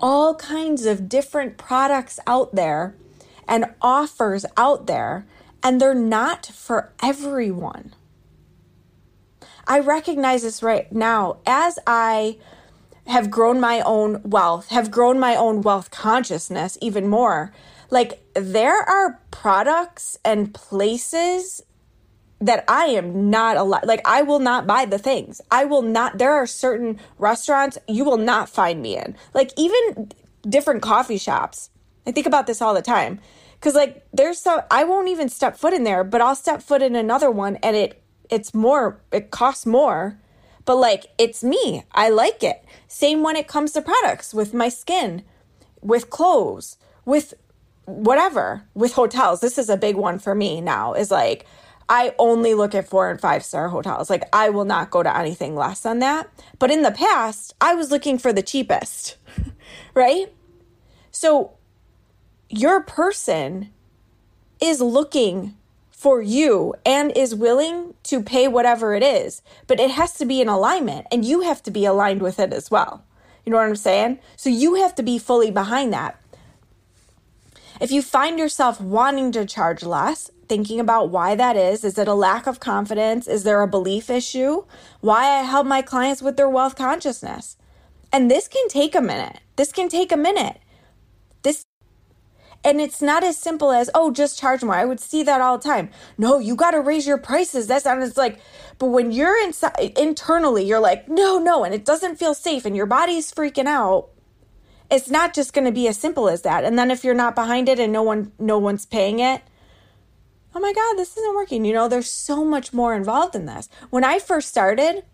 all 0.00 0.34
kinds 0.34 0.84
of 0.84 1.08
different 1.08 1.56
products 1.56 2.18
out 2.26 2.56
there 2.56 2.96
and 3.46 3.66
offers 3.80 4.44
out 4.56 4.88
there, 4.88 5.26
and 5.62 5.80
they're 5.80 5.94
not 5.94 6.46
for 6.46 6.92
everyone. 7.00 7.94
I 9.64 9.78
recognize 9.78 10.42
this 10.42 10.60
right 10.60 10.90
now 10.90 11.38
as 11.46 11.78
I 11.86 12.38
have 13.06 13.30
grown 13.30 13.60
my 13.60 13.80
own 13.82 14.22
wealth, 14.24 14.70
have 14.70 14.90
grown 14.90 15.20
my 15.20 15.36
own 15.36 15.62
wealth 15.62 15.92
consciousness 15.92 16.76
even 16.82 17.06
more. 17.06 17.52
Like, 17.90 18.24
there 18.34 18.82
are 18.82 19.20
products 19.30 20.18
and 20.24 20.52
places 20.52 21.62
that 22.40 22.64
I 22.68 22.86
am 22.86 23.30
not 23.30 23.56
allowed. 23.56 23.86
Like, 23.86 24.02
I 24.04 24.22
will 24.22 24.40
not 24.40 24.66
buy 24.66 24.84
the 24.84 24.98
things. 24.98 25.40
I 25.50 25.64
will 25.64 25.82
not. 25.82 26.18
There 26.18 26.32
are 26.32 26.46
certain 26.46 26.98
restaurants 27.18 27.78
you 27.88 28.04
will 28.04 28.18
not 28.18 28.48
find 28.48 28.82
me 28.82 28.96
in. 28.96 29.16
Like, 29.32 29.52
even 29.56 30.10
different 30.48 30.82
coffee 30.82 31.18
shops. 31.18 31.70
I 32.06 32.12
think 32.12 32.26
about 32.26 32.46
this 32.46 32.62
all 32.62 32.74
the 32.74 32.82
time. 32.82 33.20
Cause 33.60 33.74
like 33.74 34.06
there's 34.12 34.38
some 34.38 34.60
I 34.70 34.84
won't 34.84 35.08
even 35.08 35.28
step 35.28 35.56
foot 35.56 35.72
in 35.72 35.84
there, 35.84 36.04
but 36.04 36.20
I'll 36.20 36.36
step 36.36 36.62
foot 36.62 36.82
in 36.82 36.94
another 36.94 37.30
one 37.30 37.56
and 37.56 37.74
it 37.74 38.02
it's 38.30 38.54
more 38.54 39.00
it 39.12 39.30
costs 39.30 39.66
more. 39.66 40.18
But 40.64 40.76
like 40.76 41.06
it's 41.18 41.42
me. 41.42 41.84
I 41.92 42.10
like 42.10 42.42
it. 42.42 42.64
Same 42.86 43.22
when 43.22 43.36
it 43.36 43.48
comes 43.48 43.72
to 43.72 43.82
products 43.82 44.34
with 44.34 44.52
my 44.52 44.68
skin, 44.68 45.22
with 45.80 46.10
clothes, 46.10 46.76
with 47.04 47.34
whatever, 47.86 48.64
with 48.74 48.92
hotels. 48.92 49.40
This 49.40 49.58
is 49.58 49.68
a 49.68 49.76
big 49.76 49.96
one 49.96 50.18
for 50.18 50.34
me 50.34 50.60
now. 50.60 50.92
Is 50.92 51.10
like 51.10 51.46
I 51.88 52.14
only 52.18 52.54
look 52.54 52.74
at 52.74 52.88
four 52.88 53.10
and 53.10 53.20
five 53.20 53.44
star 53.44 53.68
hotels. 53.68 54.10
Like, 54.10 54.28
I 54.32 54.50
will 54.50 54.64
not 54.64 54.90
go 54.90 55.02
to 55.02 55.16
anything 55.16 55.54
less 55.54 55.80
than 55.80 56.00
that. 56.00 56.28
But 56.58 56.70
in 56.70 56.82
the 56.82 56.90
past, 56.90 57.54
I 57.60 57.74
was 57.74 57.90
looking 57.90 58.18
for 58.18 58.32
the 58.32 58.42
cheapest, 58.42 59.16
right? 59.94 60.32
So, 61.12 61.52
your 62.48 62.80
person 62.80 63.70
is 64.60 64.80
looking 64.80 65.56
for 65.90 66.22
you 66.22 66.74
and 66.84 67.16
is 67.16 67.34
willing 67.34 67.94
to 68.04 68.22
pay 68.22 68.48
whatever 68.48 68.94
it 68.94 69.02
is, 69.02 69.42
but 69.66 69.80
it 69.80 69.90
has 69.90 70.14
to 70.14 70.24
be 70.24 70.40
in 70.40 70.48
alignment 70.48 71.06
and 71.10 71.24
you 71.24 71.40
have 71.40 71.62
to 71.62 71.70
be 71.70 71.84
aligned 71.84 72.22
with 72.22 72.38
it 72.38 72.52
as 72.52 72.70
well. 72.70 73.04
You 73.44 73.52
know 73.52 73.58
what 73.58 73.68
I'm 73.68 73.76
saying? 73.76 74.18
So, 74.36 74.50
you 74.50 74.74
have 74.74 74.94
to 74.96 75.02
be 75.04 75.18
fully 75.18 75.52
behind 75.52 75.92
that. 75.92 76.20
If 77.80 77.92
you 77.92 78.02
find 78.02 78.38
yourself 78.38 78.80
wanting 78.80 79.32
to 79.32 79.44
charge 79.44 79.82
less, 79.82 80.30
thinking 80.48 80.80
about 80.80 81.10
why 81.10 81.34
that 81.34 81.56
is. 81.56 81.84
Is 81.84 81.98
it 81.98 82.08
a 82.08 82.14
lack 82.14 82.46
of 82.46 82.60
confidence? 82.60 83.26
Is 83.26 83.44
there 83.44 83.62
a 83.62 83.68
belief 83.68 84.10
issue? 84.10 84.64
Why 85.00 85.24
I 85.24 85.42
help 85.42 85.66
my 85.66 85.82
clients 85.82 86.22
with 86.22 86.36
their 86.36 86.48
wealth 86.48 86.76
consciousness. 86.76 87.56
And 88.12 88.30
this 88.30 88.48
can 88.48 88.68
take 88.68 88.94
a 88.94 89.00
minute. 89.00 89.40
This 89.56 89.72
can 89.72 89.88
take 89.88 90.12
a 90.12 90.16
minute. 90.16 90.58
This 91.42 91.64
and 92.64 92.80
it's 92.80 93.00
not 93.00 93.22
as 93.22 93.36
simple 93.36 93.70
as, 93.70 93.88
oh, 93.94 94.10
just 94.10 94.40
charge 94.40 94.64
more. 94.64 94.74
I 94.74 94.84
would 94.84 94.98
see 94.98 95.22
that 95.22 95.40
all 95.40 95.56
the 95.56 95.62
time. 95.62 95.88
No, 96.18 96.40
you 96.40 96.56
got 96.56 96.72
to 96.72 96.80
raise 96.80 97.06
your 97.06 97.16
prices. 97.16 97.68
That's 97.68 97.84
not, 97.84 98.02
it's 98.02 98.16
like, 98.16 98.40
but 98.78 98.86
when 98.86 99.12
you're 99.12 99.40
inside 99.44 99.92
internally, 99.96 100.64
you're 100.64 100.80
like, 100.80 101.08
no, 101.08 101.38
no, 101.38 101.62
and 101.62 101.72
it 101.72 101.84
doesn't 101.84 102.16
feel 102.16 102.34
safe 102.34 102.64
and 102.64 102.74
your 102.74 102.86
body's 102.86 103.30
freaking 103.30 103.66
out. 103.66 104.08
It's 104.90 105.08
not 105.08 105.32
just 105.32 105.52
going 105.52 105.64
to 105.64 105.72
be 105.72 105.86
as 105.86 105.96
simple 105.96 106.28
as 106.28 106.42
that. 106.42 106.64
And 106.64 106.76
then 106.76 106.90
if 106.90 107.04
you're 107.04 107.14
not 107.14 107.36
behind 107.36 107.68
it 107.68 107.78
and 107.78 107.92
no 107.92 108.02
one, 108.02 108.32
no 108.38 108.58
one's 108.58 108.84
paying 108.84 109.20
it, 109.20 109.42
oh 110.56 110.60
my 110.60 110.72
God, 110.72 110.96
this 110.96 111.18
isn't 111.18 111.34
working. 111.34 111.66
You 111.66 111.74
know, 111.74 111.86
there's 111.86 112.10
so 112.10 112.42
much 112.42 112.72
more 112.72 112.94
involved 112.94 113.34
in 113.34 113.44
this. 113.44 113.68
When 113.90 114.04
I 114.04 114.18
first 114.18 114.48
started, 114.48 115.04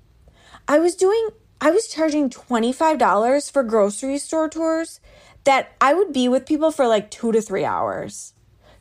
I 0.68 0.78
was 0.78 0.94
doing, 0.94 1.30
I 1.60 1.72
was 1.72 1.88
charging 1.88 2.30
$25 2.30 3.50
for 3.50 3.64
grocery 3.64 4.18
store 4.18 4.48
tours 4.48 5.00
that 5.42 5.72
I 5.80 5.94
would 5.94 6.12
be 6.12 6.28
with 6.28 6.46
people 6.46 6.70
for 6.70 6.86
like 6.86 7.10
two 7.10 7.32
to 7.32 7.42
three 7.42 7.64
hours. 7.64 8.34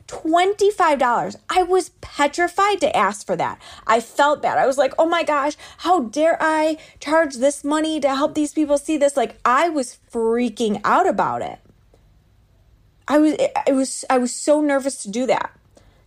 $25. 0.06 1.36
I 1.50 1.64
was 1.64 1.88
petrified 2.00 2.80
to 2.80 2.96
ask 2.96 3.26
for 3.26 3.34
that. 3.34 3.60
I 3.84 3.98
felt 3.98 4.40
bad. 4.40 4.56
I 4.56 4.66
was 4.66 4.78
like, 4.78 4.94
oh 5.00 5.08
my 5.08 5.24
gosh, 5.24 5.56
how 5.78 6.02
dare 6.02 6.36
I 6.40 6.78
charge 7.00 7.36
this 7.36 7.64
money 7.64 7.98
to 7.98 8.14
help 8.14 8.34
these 8.34 8.52
people 8.52 8.78
see 8.78 8.96
this? 8.96 9.16
Like, 9.16 9.36
I 9.44 9.68
was 9.68 9.98
freaking 10.12 10.80
out 10.84 11.08
about 11.08 11.42
it. 11.42 11.58
I 13.08 13.18
was, 13.18 13.36
I 13.66 13.72
was, 13.72 14.04
I 14.08 14.18
was 14.18 14.32
so 14.32 14.60
nervous 14.60 15.02
to 15.02 15.10
do 15.10 15.26
that. 15.26 15.58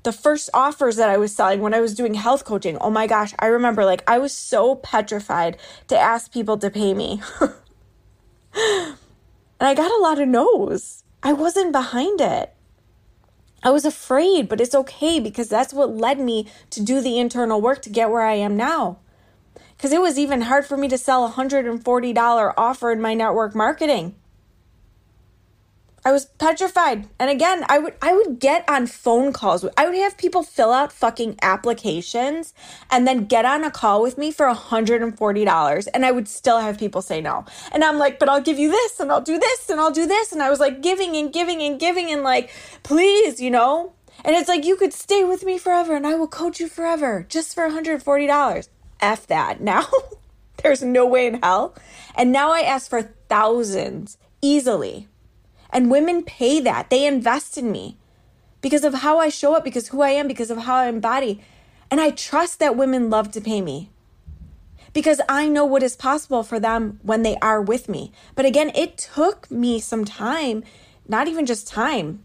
The 0.06 0.12
first 0.12 0.52
offers 0.54 0.98
that 0.98 1.10
I 1.10 1.18
was 1.18 1.36
selling 1.36 1.62
when 1.62 1.74
I 1.74 1.82
was 1.82 1.96
doing 1.96 2.14
health 2.14 2.46
coaching, 2.46 2.78
oh 2.78 2.92
my 2.92 3.08
gosh, 3.08 3.34
I 3.40 3.48
remember 3.48 3.84
like 3.84 4.04
I 4.08 4.20
was 4.20 4.32
so 4.32 4.76
petrified 4.76 5.58
to 5.88 5.98
ask 5.98 6.32
people 6.32 6.60
to 6.60 6.70
pay 6.70 6.94
me. 6.94 7.24
and 7.42 7.50
I 9.60 9.74
got 9.74 9.90
a 9.90 10.04
lot 10.04 10.22
of 10.22 10.28
no's. 10.28 11.04
I 11.24 11.34
wasn't 11.34 11.72
behind 11.72 12.22
it. 12.22 12.54
I 13.64 13.72
was 13.72 13.84
afraid, 13.84 14.48
but 14.48 14.62
it's 14.62 14.76
okay 14.76 15.20
because 15.20 15.50
that's 15.50 15.74
what 15.74 15.96
led 15.96 16.20
me 16.20 16.46
to 16.70 16.84
do 16.84 17.02
the 17.02 17.18
internal 17.18 17.60
work 17.60 17.82
to 17.82 17.90
get 17.90 18.12
where 18.12 18.22
I 18.22 18.36
am 18.36 18.56
now. 18.56 19.00
Because 19.76 19.92
it 19.92 20.02
was 20.02 20.20
even 20.20 20.42
hard 20.42 20.68
for 20.68 20.78
me 20.78 20.88
to 20.88 21.00
sell 21.00 21.26
a 21.26 21.32
$140 21.32 22.54
offer 22.56 22.92
in 22.92 23.02
my 23.02 23.16
network 23.16 23.56
marketing. 23.56 24.14
I 26.06 26.12
was 26.12 26.26
petrified. 26.26 27.08
And 27.20 27.32
again, 27.32 27.66
I 27.68 27.80
would 27.80 27.96
I 28.00 28.14
would 28.14 28.40
get 28.40 28.64
on 28.70 28.86
phone 28.86 29.34
calls. 29.34 29.66
I 29.76 29.88
would 29.88 29.96
have 29.96 30.20
people 30.20 30.44
fill 30.44 30.72
out 30.72 30.92
fucking 30.92 31.40
applications 31.42 32.54
and 32.92 33.08
then 33.08 33.26
get 33.26 33.44
on 33.44 33.64
a 33.64 33.72
call 33.72 34.04
with 34.04 34.16
me 34.16 34.32
for 34.32 34.46
$140 34.46 35.88
and 35.92 36.06
I 36.06 36.12
would 36.12 36.28
still 36.28 36.60
have 36.60 36.78
people 36.78 37.02
say 37.02 37.22
no. 37.22 37.46
And 37.72 37.84
I'm 37.84 37.98
like, 37.98 38.20
"But 38.20 38.30
I'll 38.30 38.42
give 38.42 38.60
you 38.60 38.70
this 38.70 39.00
and 39.00 39.12
I'll 39.12 39.20
do 39.20 39.40
this 39.40 39.68
and 39.68 39.80
I'll 39.80 39.90
do 39.92 40.06
this." 40.06 40.32
And 40.32 40.44
I 40.44 40.52
was 40.52 40.60
like 40.60 40.84
giving 40.84 41.18
and 41.18 41.34
giving 41.34 41.64
and 41.64 41.80
giving 41.80 42.12
and 42.12 42.22
like, 42.22 42.52
"Please, 42.84 43.42
you 43.42 43.50
know?" 43.50 43.94
And 44.24 44.36
it's 44.36 44.48
like 44.48 44.64
you 44.64 44.76
could 44.76 44.94
stay 44.94 45.24
with 45.24 45.44
me 45.44 45.58
forever 45.58 45.96
and 45.96 46.06
I 46.06 46.14
will 46.16 46.28
coach 46.28 46.60
you 46.60 46.68
forever 46.68 47.26
just 47.28 47.56
for 47.56 47.68
$140. 47.68 48.70
F 49.02 49.26
that. 49.28 49.60
Now 49.72 49.88
there's 50.62 50.84
no 50.84 51.08
way 51.08 51.26
in 51.26 51.42
hell. 51.42 51.74
And 52.16 52.32
now 52.32 52.52
I 52.52 52.62
ask 52.62 52.90
for 52.90 53.02
thousands 53.02 54.18
easily 54.42 55.08
and 55.76 55.92
women 55.92 56.24
pay 56.24 56.62
that. 56.62 56.90
They 56.90 57.06
invest 57.06 57.58
in 57.58 57.70
me 57.70 57.98
because 58.62 58.86
of 58.86 58.94
how 58.94 59.20
I 59.20 59.28
show 59.28 59.54
up, 59.56 59.66
because 59.66 59.90
who 59.90 60.02
I 60.02 60.12
am, 60.12 60.26
because 60.26 60.50
of 60.50 60.60
how 60.60 60.78
I 60.78 60.88
embody. 60.88 61.42
And 61.92 62.00
I 62.00 62.12
trust 62.12 62.60
that 62.60 62.78
women 62.78 63.10
love 63.10 63.30
to 63.34 63.42
pay 63.42 63.60
me 63.60 63.90
because 64.94 65.20
I 65.28 65.50
know 65.50 65.66
what 65.66 65.84
is 65.84 65.98
possible 65.98 66.44
for 66.44 66.62
them 66.62 67.02
when 67.04 67.24
they 67.24 67.36
are 67.42 67.62
with 67.62 67.90
me. 67.90 68.14
But 68.36 68.46
again, 68.46 68.72
it 68.74 68.98
took 68.98 69.52
me 69.52 69.82
some 69.82 70.06
time, 70.06 70.64
not 71.10 71.28
even 71.28 71.46
just 71.46 71.68
time, 71.68 72.24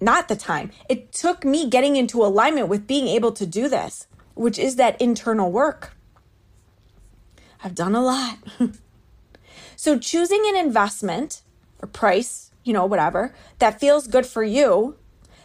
not 0.00 0.26
the 0.26 0.34
time. 0.34 0.72
It 0.88 1.12
took 1.12 1.44
me 1.44 1.70
getting 1.70 1.94
into 1.94 2.24
alignment 2.24 2.66
with 2.66 2.88
being 2.88 3.06
able 3.06 3.30
to 3.30 3.46
do 3.46 3.68
this, 3.68 4.08
which 4.34 4.58
is 4.58 4.74
that 4.74 5.00
internal 5.00 5.52
work. 5.52 5.96
I've 7.62 7.76
done 7.76 7.94
a 7.94 8.02
lot. 8.02 8.38
so 9.76 9.96
choosing 10.00 10.42
an 10.48 10.56
investment 10.56 11.42
or 11.80 11.86
price 11.86 12.50
you 12.68 12.74
know, 12.74 12.84
whatever, 12.84 13.34
that 13.60 13.80
feels 13.80 14.06
good 14.06 14.26
for 14.26 14.44
you, 14.44 14.94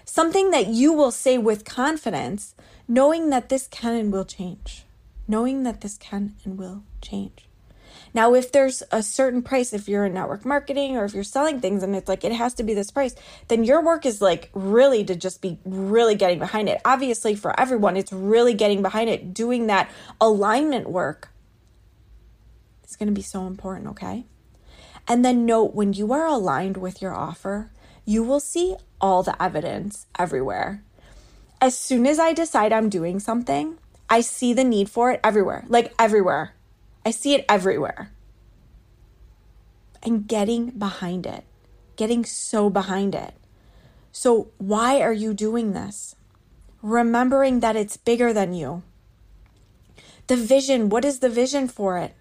something 0.03 0.51
that 0.51 0.68
you 0.68 0.92
will 0.92 1.10
say 1.10 1.38
with 1.38 1.63
confidence, 1.63 2.53
knowing 2.86 3.30
that 3.30 3.48
this 3.48 3.65
can 3.68 3.96
and 3.96 4.12
will 4.12 4.25
change, 4.25 4.84
knowing 5.25 5.63
that 5.63 5.80
this 5.80 5.98
can 5.98 6.36
and 6.44 6.58
will 6.58 6.84
change. 7.01 7.48
Now, 8.13 8.34
if 8.34 8.51
there's 8.51 8.84
a 8.92 9.01
certain 9.01 9.42
price, 9.42 9.72
if 9.72 9.88
you're 9.88 10.06
in 10.06 10.13
network 10.13 10.44
marketing 10.46 10.98
or 10.98 11.06
if 11.06 11.13
you're 11.13 11.24
selling 11.24 11.62
things 11.62 11.82
and 11.82 11.96
it's 11.96 12.10
like 12.10 12.25
it 12.25 12.34
has 12.34 12.53
to 12.56 12.63
be 12.63 12.74
this 12.74 12.92
price, 12.92 13.15
then 13.48 13.63
your 13.63 13.82
work 13.82 14.06
is 14.06 14.22
like 14.22 14.50
really 14.53 15.06
to 15.06 15.15
just 15.15 15.42
be 15.42 15.58
really 15.63 16.15
getting 16.15 16.39
behind 16.39 16.68
it. 16.68 16.82
Obviously, 16.84 17.36
for 17.36 17.58
everyone, 17.58 17.96
it's 17.96 18.12
really 18.12 18.53
getting 18.53 18.81
behind 18.81 19.09
it, 19.09 19.33
doing 19.33 19.68
that 19.68 19.90
alignment 20.20 20.90
work. 20.90 21.29
It's 22.83 22.98
going 22.98 23.07
to 23.07 23.14
be 23.14 23.24
so 23.24 23.48
important, 23.48 23.88
okay? 23.92 24.25
And 25.07 25.24
then 25.24 25.46
note 25.46 25.74
when 25.75 25.94
you 25.94 26.13
are 26.13 26.25
aligned 26.25 26.77
with 26.77 27.01
your 27.01 27.13
offer, 27.13 27.72
you 28.05 28.24
will 28.24 28.39
see 28.39 28.75
all 29.00 29.24
the 29.24 29.42
evidence 29.42 30.07
everywhere. 30.18 30.83
As 31.61 31.77
soon 31.77 32.05
as 32.07 32.20
I 32.20 32.33
decide 32.33 32.74
I'm 32.74 32.89
doing 32.89 33.20
something, 33.20 33.77
I 34.09 34.22
see 34.22 34.53
the 34.53 34.63
need 34.63 34.89
for 34.89 35.11
it 35.11 35.20
everywhere, 35.24 35.66
like 35.68 35.94
everywhere. 35.98 36.53
I 37.05 37.11
see 37.11 37.33
it 37.33 37.46
everywhere. 37.50 38.11
And 40.01 40.27
getting 40.27 40.72
behind 40.72 41.25
it, 41.25 41.44
getting 41.96 42.25
so 42.25 42.70
behind 42.70 43.16
it. 43.16 43.33
So, 44.11 44.50
why 44.57 45.01
are 45.01 45.13
you 45.13 45.33
doing 45.33 45.74
this? 45.74 46.16
Remembering 46.81 47.61
that 47.61 47.75
it's 47.75 47.98
bigger 47.98 48.33
than 48.33 48.53
you. 48.53 48.83
The 50.27 50.35
vision, 50.35 50.89
what 50.89 51.03
is 51.05 51.20
the 51.20 51.29
vision 51.29 51.68
for 51.68 51.98
it? 51.98 52.13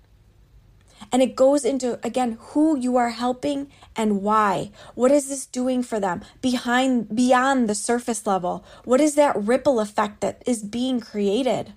And 1.13 1.23
it 1.23 1.37
goes 1.37 1.65
into, 1.65 2.01
again, 2.03 2.39
who 2.41 2.77
you 2.77 2.97
are 2.97 3.11
helping 3.11 3.71
and 3.95 4.23
why. 4.23 4.71
What 4.95 5.11
is 5.11 5.29
this 5.29 5.45
doing 5.45 5.83
for 5.83 6.01
them 6.01 6.23
behind, 6.41 7.15
beyond 7.15 7.69
the 7.69 7.75
surface 7.75 8.27
level? 8.27 8.65
What 8.85 9.01
is 9.01 9.15
that 9.17 9.37
ripple 9.37 9.79
effect 9.79 10.23
that 10.23 10.43
is 10.47 10.63
being 10.63 11.01
created? 11.01 11.75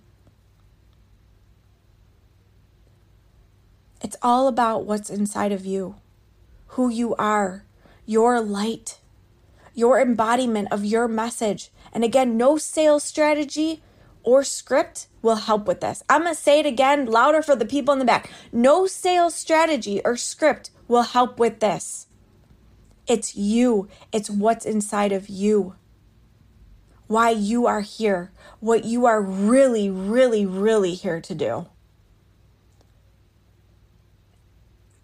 It's 4.02 4.15
all 4.21 4.48
about 4.48 4.86
what's 4.86 5.10
inside 5.10 5.52
of 5.52 5.65
you, 5.65 5.95
who 6.67 6.89
you 6.89 7.13
are, 7.15 7.65
your 8.06 8.39
light, 8.39 9.00
your 9.74 10.00
embodiment 10.00 10.69
of 10.71 10.86
your 10.86 11.10
message. 11.10 11.71
And 11.91 12.06
again, 12.06 12.38
no 12.38 12.58
sales 12.58 13.04
strategy 13.04 13.82
or 14.26 14.44
script 14.44 15.08
will 15.22 15.36
help 15.36 15.68
with 15.68 15.80
this. 15.80 16.04
I'm 16.10 16.24
going 16.24 16.36
to 16.36 16.42
say 16.42 16.60
it 16.60 16.66
again 16.66 17.06
louder 17.06 17.42
for 17.42 17.56
the 17.56 17.66
people 17.66 17.94
in 17.94 18.00
the 18.00 18.06
back. 18.06 18.30
No 18.52 18.88
sales 18.88 19.36
strategy 19.36 20.02
or 20.04 20.18
script 20.18 20.72
will 20.88 21.04
help 21.04 21.40
with 21.40 21.60
this. 21.60 22.08
It's 23.08 23.36
you, 23.36 23.88
it's 24.12 24.30
what's 24.30 24.66
inside 24.66 25.12
of 25.12 25.30
you. 25.30 25.76
Why 27.08 27.30
you 27.30 27.68
are 27.68 27.82
here, 27.82 28.32
what 28.60 28.84
you 28.84 29.06
are 29.06 29.22
really, 29.22 29.90
really, 29.92 30.46
really 30.46 30.96
here 30.96 31.22
to 31.22 31.36
do. 31.36 31.68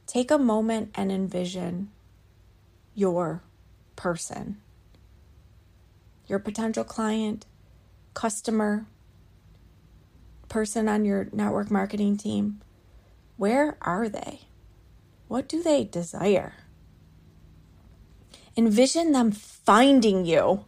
Take 0.07 0.31
a 0.31 0.39
moment 0.39 0.91
and 0.95 1.11
envision 1.11 1.91
your 2.95 3.43
person, 3.95 4.59
your 6.27 6.39
potential 6.39 6.83
client, 6.83 7.45
customer, 8.13 8.87
person 10.51 10.89
on 10.89 11.05
your 11.05 11.29
network 11.31 11.71
marketing 11.71 12.17
team, 12.17 12.61
where 13.37 13.77
are 13.81 14.09
they? 14.09 14.41
What 15.29 15.47
do 15.47 15.63
they 15.63 15.85
desire? 15.85 16.53
Envision 18.57 19.13
them 19.13 19.31
finding 19.31 20.25
you 20.25 20.65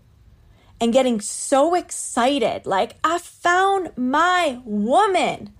and 0.80 0.94
getting 0.94 1.20
so 1.20 1.76
excited 1.76 2.66
like, 2.66 2.96
I 3.04 3.18
found 3.18 3.92
my 3.98 4.62
woman. 4.64 5.52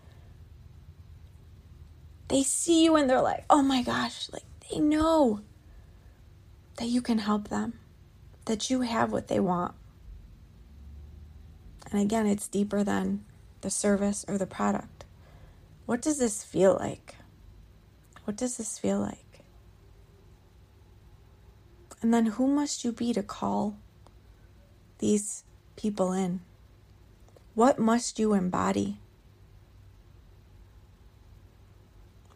They 2.30 2.44
see 2.44 2.86
you 2.86 2.96
and 2.96 3.10
they're 3.10 3.22
like, 3.22 3.44
oh 3.50 3.62
my 3.62 3.84
gosh, 3.84 4.30
like 4.32 4.46
they 4.72 4.80
know 4.80 5.42
that 6.78 6.88
you 6.88 7.02
can 7.02 7.20
help 7.20 7.50
them, 7.50 7.74
that 8.46 8.70
you 8.70 8.82
have 8.82 9.12
what 9.12 9.28
they 9.28 9.42
want. 9.42 9.76
And 11.92 12.02
again, 12.02 12.26
it's 12.26 12.48
deeper 12.48 12.86
than 12.86 13.26
the 13.64 13.72
service, 13.72 14.24
or 14.28 14.38
the 14.38 14.46
product. 14.46 15.06
What 15.86 16.02
does 16.02 16.20
this 16.20 16.44
feel 16.44 16.78
like? 16.80 17.16
What 18.26 18.38
does 18.38 18.58
this 18.58 18.78
feel 18.78 19.00
like? 19.00 19.42
And 22.02 22.14
then 22.14 22.28
who 22.28 22.48
must 22.48 22.84
you 22.84 22.92
be 22.92 23.14
to 23.14 23.24
call 23.24 23.78
these 25.00 25.44
people 25.76 26.12
in? 26.14 26.42
What 27.56 27.80
must 27.80 28.20
you 28.20 28.34
embody? 28.34 29.00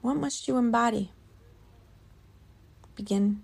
What 0.01 0.15
must 0.15 0.47
you 0.47 0.57
embody? 0.57 1.11
Begin 2.95 3.43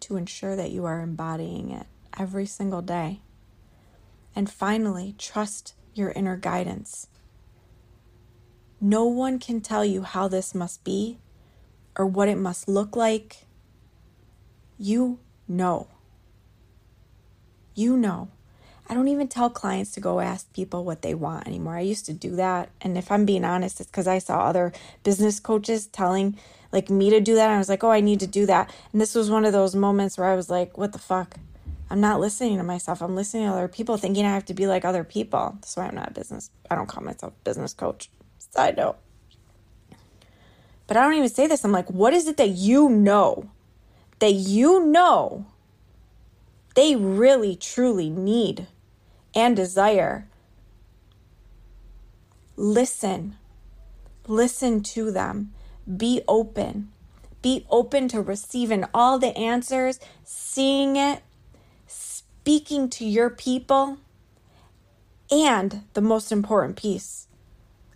to 0.00 0.16
ensure 0.16 0.54
that 0.56 0.70
you 0.70 0.84
are 0.84 1.00
embodying 1.00 1.70
it 1.70 1.86
every 2.18 2.46
single 2.46 2.82
day. 2.82 3.20
And 4.34 4.48
finally, 4.50 5.14
trust 5.18 5.74
your 5.94 6.10
inner 6.12 6.36
guidance. 6.36 7.06
No 8.80 9.04
one 9.04 9.38
can 9.38 9.60
tell 9.60 9.84
you 9.84 10.02
how 10.02 10.28
this 10.28 10.54
must 10.54 10.82
be 10.84 11.18
or 11.96 12.06
what 12.06 12.28
it 12.28 12.36
must 12.36 12.68
look 12.68 12.96
like. 12.96 13.46
You 14.78 15.20
know. 15.46 15.88
You 17.74 17.96
know. 17.96 18.28
I 18.88 18.94
don't 18.94 19.08
even 19.08 19.28
tell 19.28 19.48
clients 19.48 19.92
to 19.92 20.00
go 20.00 20.20
ask 20.20 20.52
people 20.52 20.84
what 20.84 21.02
they 21.02 21.14
want 21.14 21.46
anymore. 21.46 21.76
I 21.76 21.80
used 21.80 22.04
to 22.06 22.12
do 22.12 22.36
that. 22.36 22.70
And 22.80 22.98
if 22.98 23.10
I'm 23.10 23.24
being 23.24 23.44
honest, 23.44 23.80
it's 23.80 23.90
because 23.90 24.08
I 24.08 24.18
saw 24.18 24.40
other 24.40 24.72
business 25.04 25.38
coaches 25.40 25.86
telling 25.86 26.36
like 26.72 26.90
me 26.90 27.10
to 27.10 27.20
do 27.20 27.34
that. 27.36 27.50
I 27.50 27.58
was 27.58 27.68
like, 27.68 27.84
oh, 27.84 27.90
I 27.90 28.00
need 28.00 28.20
to 28.20 28.26
do 28.26 28.46
that. 28.46 28.74
And 28.92 29.00
this 29.00 29.14
was 29.14 29.30
one 29.30 29.44
of 29.44 29.52
those 29.52 29.74
moments 29.74 30.18
where 30.18 30.28
I 30.28 30.34
was 30.34 30.50
like, 30.50 30.76
what 30.76 30.92
the 30.92 30.98
fuck? 30.98 31.36
I'm 31.92 32.00
not 32.00 32.20
listening 32.20 32.56
to 32.56 32.64
myself. 32.64 33.02
I'm 33.02 33.14
listening 33.14 33.44
to 33.44 33.52
other 33.52 33.68
people, 33.68 33.98
thinking 33.98 34.24
I 34.24 34.32
have 34.32 34.46
to 34.46 34.54
be 34.54 34.66
like 34.66 34.82
other 34.82 35.04
people. 35.04 35.52
That's 35.56 35.76
why 35.76 35.88
I'm 35.88 35.94
not 35.94 36.08
a 36.08 36.14
business. 36.14 36.50
I 36.70 36.74
don't 36.74 36.86
call 36.88 37.04
myself 37.04 37.34
business 37.44 37.74
coach. 37.74 38.08
Side 38.38 38.78
note. 38.78 38.96
But 40.86 40.96
I 40.96 41.02
don't 41.02 41.12
even 41.12 41.28
say 41.28 41.46
this. 41.46 41.66
I'm 41.66 41.70
like, 41.70 41.90
what 41.90 42.14
is 42.14 42.26
it 42.26 42.38
that 42.38 42.48
you 42.48 42.88
know? 42.88 43.50
That 44.20 44.32
you 44.32 44.86
know 44.86 45.44
they 46.74 46.96
really, 46.96 47.56
truly 47.56 48.08
need 48.08 48.68
and 49.34 49.54
desire. 49.54 50.26
Listen. 52.56 53.36
Listen 54.26 54.82
to 54.82 55.10
them. 55.10 55.52
Be 55.94 56.22
open. 56.26 56.90
Be 57.42 57.66
open 57.68 58.08
to 58.08 58.22
receiving 58.22 58.86
all 58.94 59.18
the 59.18 59.36
answers, 59.36 60.00
seeing 60.24 60.96
it, 60.96 61.22
speaking 62.42 62.90
to 62.90 63.04
your 63.04 63.30
people, 63.30 63.98
and 65.30 65.84
the 65.94 66.00
most 66.00 66.32
important 66.32 66.76
piece, 66.76 67.28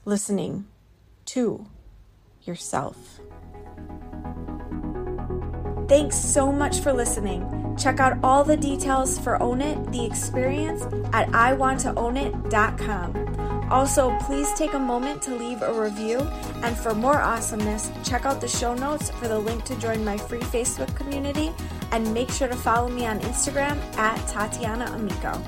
listening 0.05 0.65
to 1.25 1.67
yourself. 2.45 3.19
Thanks 5.89 6.17
so 6.17 6.53
much 6.53 6.79
for 6.79 6.93
listening. 6.93 7.75
Check 7.77 7.99
out 7.99 8.23
all 8.23 8.45
the 8.45 8.57
details 8.57 9.19
for 9.19 9.43
Own 9.43 9.61
It, 9.61 9.91
the 9.91 10.05
experience, 10.05 10.85
at 11.13 11.29
iwanttoownit.com. 11.31 13.56
Also, 13.71 14.17
please 14.21 14.53
take 14.55 14.75
a 14.75 14.79
moment 14.79 15.21
to 15.23 15.35
leave 15.35 15.63
a 15.63 15.73
review. 15.73 16.21
And 16.63 16.77
for 16.77 16.95
more 16.95 17.21
awesomeness, 17.21 17.91
check 18.05 18.25
out 18.25 18.41
the 18.41 18.49
show 18.49 18.75
notes 18.75 19.11
for 19.11 19.29
the 19.29 19.39
link 19.39 19.65
to 19.65 19.77
join 19.77 20.05
my 20.05 20.17
free 20.17 20.41
Facebook 20.41 20.95
community. 20.95 21.53
And 21.93 22.13
make 22.15 22.31
sure 22.31 22.49
to 22.49 22.57
follow 22.57 22.89
me 22.89 23.07
on 23.07 23.21
Instagram 23.21 23.79
at 23.97 24.17
Tatiana 24.29 24.87
Amico. 24.95 25.41